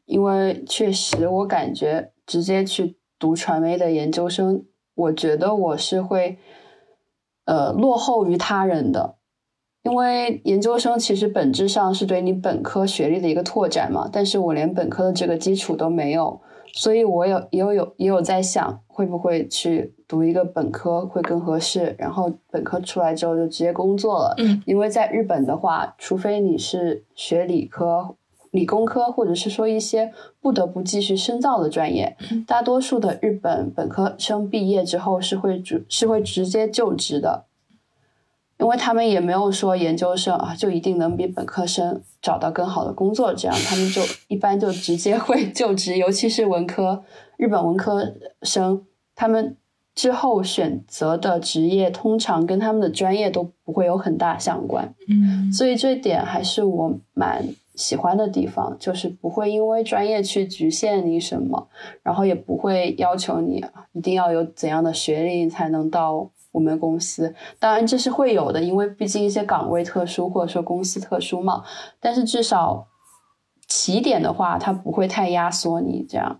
[0.05, 4.65] 因为确实我感觉直接去读传媒的研究生，
[4.95, 6.37] 我觉得我是会
[7.45, 9.15] 呃落后于他人的。
[9.83, 16.39] 因为研究生其实本质上是对你本科学历的一个拓展嘛，但是我连本科的这个基础都没有，
[16.73, 24.35] 所以我有也有有也有在想，会不会去读一个本科会更合适，然后本科出来之后就直接工作了。
[24.37, 28.15] 嗯，因为在日本的话，除非你是学理科、
[28.51, 30.11] 理工科，或者是说一些
[30.41, 32.15] 不得不继续深造的专业，
[32.47, 37.45] 大多数的日本本科生毕业之后是会直是会直接就职的。
[38.61, 47.03] 因为他们也没有说研究生啊就一定能比本科生找到更好的工作，这样他们就一般就直接会 就职，尤其是文科，
[47.37, 48.85] 日本文科生，
[49.15, 49.57] 他们
[49.95, 54.93] 之后选择的职业通常跟他们的专业都不会有很大相关。
[55.09, 57.43] 嗯，所以这点还是我蛮
[57.73, 61.67] 喜欢的地方，就是不会因为专业去局限你什么，
[62.03, 66.29] 然后也不会要求你一定要有怎样的学历才能到。
[66.51, 71.63] 我们公司当然这是会有的，因为毕竟一些岗位特殊或者说公司特殊嘛。
[71.99, 72.87] 但是至少
[73.67, 76.39] 起点的话，它不会太压缩你这样。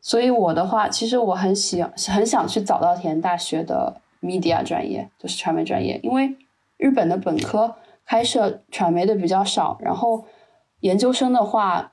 [0.00, 6.36] 所以我的话，其实我很喜很想去早稻田大学的 media 专业，就是传媒专业，因为
[6.76, 10.24] 日本的本科开设传媒的比较少，然后
[10.80, 11.92] 研究生的话。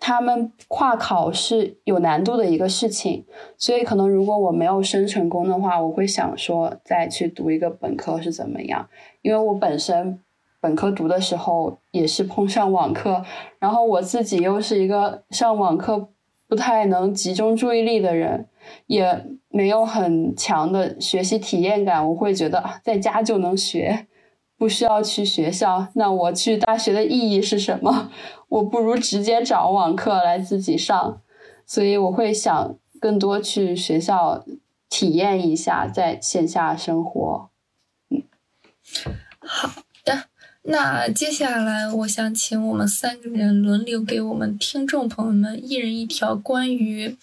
[0.00, 3.24] 他们跨考是有难度的一个事情，
[3.56, 8.88] 所以可能如果我没有升成功的话，我会想说再去读一个本科是怎么样？
[9.22, 10.20] 因为我本身
[10.60, 13.24] 本科读的时候也是碰上网课，
[13.58, 16.08] 然后我自己又是一个上网课
[16.46, 18.46] 不太能集中注意力的人，
[18.86, 24.06] 也没有很强的学习体验感，我会觉得在家就能学，
[24.58, 25.86] 不需要去学校。
[25.94, 28.10] 那我去大学的意义是什么？
[28.54, 31.20] 我不如直接找网课来自己上，
[31.66, 34.44] 所以我会想更多去学校
[34.88, 37.50] 体验一下在线下生活。
[38.10, 38.22] 嗯，
[39.40, 40.26] 好的，
[40.62, 47.16] 那接下来我想请我们三个人轮流给我们听众朋友们一人一条关于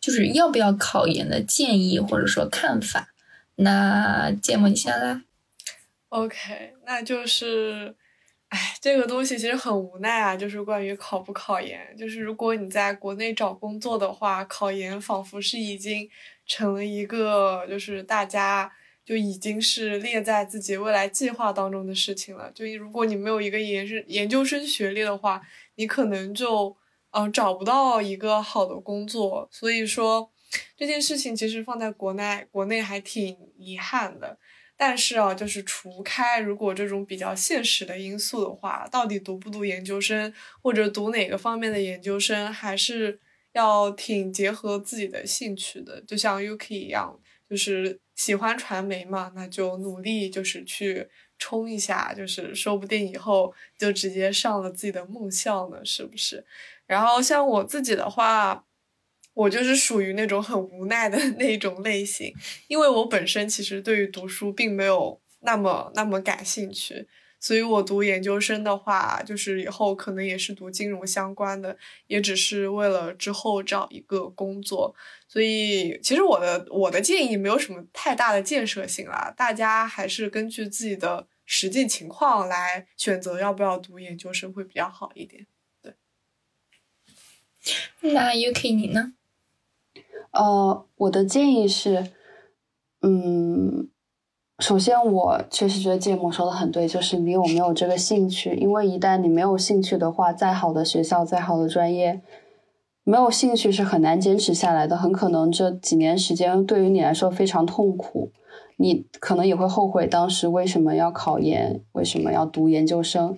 [0.00, 3.10] 就是要不要考研的建议或者说看法。
[3.54, 5.22] 那芥末你先来。
[6.08, 7.94] OK，那就是。
[8.52, 11.96] 哎，这个东西其实很无奈啊，就是关于考不考研。
[11.96, 16.06] 就是如果你在国内找工作的话，考研仿佛是已经
[16.44, 18.70] 成了一个，就是大家
[19.06, 22.52] 就已经是列在自己未来计划当中的事情了。
[22.54, 25.40] 就如果你没有一个研是研究生学历的话，
[25.76, 26.76] 你可能就
[27.12, 29.48] 嗯找不到一个好的工作。
[29.50, 30.30] 所以说
[30.76, 34.36] 这件事情其实放在国内，国内还挺遗憾的。
[34.84, 43.20] 但是啊，就是除开如果这种比较现实的因素的话，到底读不读研究生，或者读哪个方面的研究生，还是
[43.52, 46.00] 要挺结合自己的兴趣的。
[46.00, 47.16] 就像 Yuki 一样，
[47.48, 51.08] 就是喜欢传媒嘛，那就努力就是去
[51.38, 56.44] 冲一下，就是说不定以后就直接上了自己的梦校呢，是不是？
[56.88, 58.64] 然后像我自己的话。
[59.34, 62.34] 我就是属于那种很无奈的那种类型，
[62.68, 67.08] 因为我本身其实对于读书并没有那么那么感兴趣，
[67.40, 71.76] 所以我读研究生的话，就是以后可能也是读金融相关的，
[72.06, 74.94] 也只是为了之后找一个工作。
[75.26, 85.46] 所以其实我的我的建议没有什么太大的建设性啦，大家还是根据自己的实际情况来选择要不要读研究生会比较好一点。
[85.82, 85.94] 对，
[88.12, 89.14] 那 UK 你呢？
[90.32, 92.06] 呃，我的建议是，
[93.02, 93.88] 嗯，
[94.60, 98.54] 首先我确实觉得芥末说的很对，就是你有没有这个兴趣？
[98.54, 102.22] 因为一旦你没有兴趣的话，再好的学校、再好的专业，
[103.04, 104.96] 没有兴趣是很难坚持下来的。
[104.96, 108.32] 很可能这几年时间对于你来说非常痛苦，
[108.78, 113.36] 你可能也会后悔当时为什么要考研，为什么要读研究生。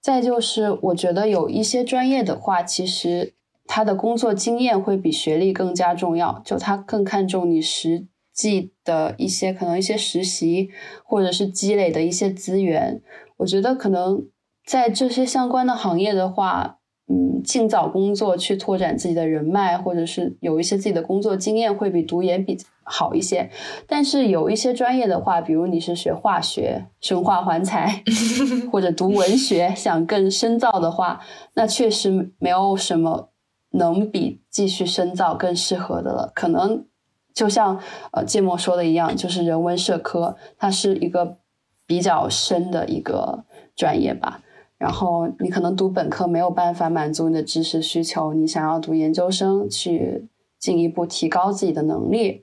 [0.00, 3.34] 再就是，我觉得有一些专业的话，其实。
[3.72, 8.04] 他的工作经验会比学历更加重要，就他更看重你实
[8.34, 10.70] 际的一些可能一些实习
[11.04, 13.00] 或者是积累的一些资源。
[13.36, 14.26] 我觉得可能
[14.66, 23.48] 在这些相关的行业的话，嗯，尽早工作去拓展自己的人脉，或者是有一些自己的工作经验，会比读研比好一些。
[23.86, 28.02] 但是有一些专业的话，比如你是学化学、生化环材，
[28.72, 31.20] 或者读文学，想更深造的话，
[31.54, 33.29] 那确实没有什么。
[33.70, 36.84] 能比继续深造更适合的了，可能
[37.32, 37.80] 就像
[38.12, 41.38] 呃芥末说的一样，就是人文社科，它是一个
[41.86, 43.44] 比较深的一个
[43.76, 44.42] 专业吧。
[44.78, 52.42] 然后你可能读本科没有办法满足你的知识需求，你想要读研究生去进一步提高自己的能力，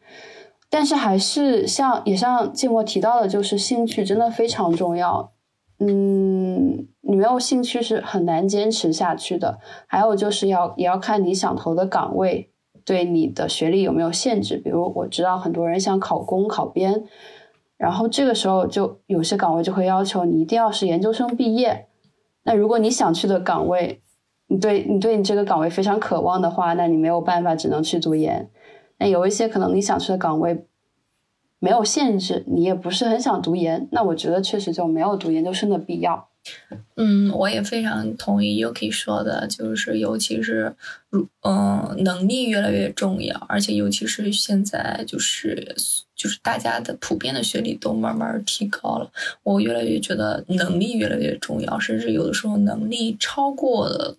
[0.70, 5.32] 但是还是像也像芥末提到的，就是兴趣真的非常重要。
[5.80, 9.60] 嗯，你没有兴趣是很难坚持下去的。
[9.88, 12.52] 还有就是要也要看你想投的岗位
[12.84, 14.58] 对你的学历有没有限制。
[14.58, 17.06] 比如我知道很多人想考公考编，
[17.78, 21.88] 然后这个时候就有些岗位就会要求你一定要是研究生毕业。
[22.44, 24.02] 那如果你想去的岗位，
[24.48, 28.50] 你对你对你这个岗位非常渴望的话，那你没有办法，只能去读研。
[29.00, 30.66] 那有一些可能你想去的岗位。
[31.60, 36.28] 没有限制，你也不是很想读研，那我觉得确实就没有读研究生的必要。
[36.96, 40.76] 嗯，我也非常同意 Yuki 说的，就是尤其是，
[41.42, 45.76] 嗯，能力越来越重要，而且尤其是现在，就是
[46.16, 49.12] 就是大家的普遍的学历都慢慢提高了，
[49.44, 54.18] 我越来越觉得能力越来越重要，甚至有的时候能力超过了。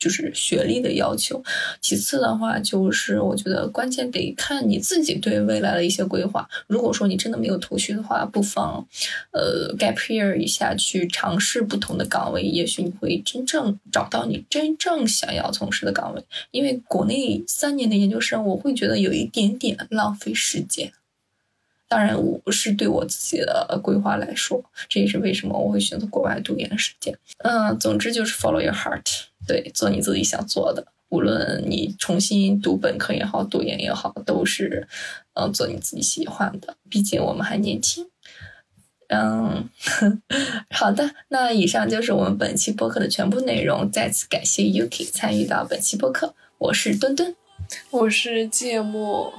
[0.00, 1.40] 就是学历的要求，
[1.80, 6.48] 其次的话就是我觉得关键得看你自己对未来的一些规划。
[6.66, 8.84] 如果说你真的没有头绪的话，不妨
[9.32, 16.24] 呃 gap year 一下去尝试不同的岗位，也许你会真正找到你真正想要从事的岗位。
[16.50, 20.90] 因为国内三年的研究生，我会觉得有一点点浪费时间。
[21.86, 27.12] 当然，我是对我自己的规划来说，这也是为什么我会选择国外读研的时间。
[27.38, 29.29] 嗯，总之就是 follow your heart。
[29.50, 34.86] 对，做你自己想做的，无论你重新读本科也好，读研也好，都是，
[35.34, 36.76] 嗯，做你自己喜欢的。
[36.88, 38.06] 毕竟我们还年轻。
[39.08, 39.68] 嗯，
[40.70, 43.90] 好的，那以上就是我们本期播客的全部内容。
[43.90, 47.34] 再次感谢 Yuki 参与到本期播客，我是墩墩，
[47.90, 49.34] 我是芥末，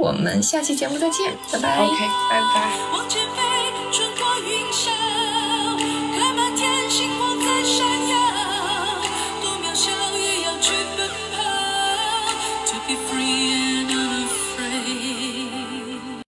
[0.00, 1.84] 我们下期节目再见，拜拜。
[1.84, 1.98] OK，
[2.30, 2.78] 拜拜。
[2.92, 3.42] 我只配
[3.90, 5.03] 春光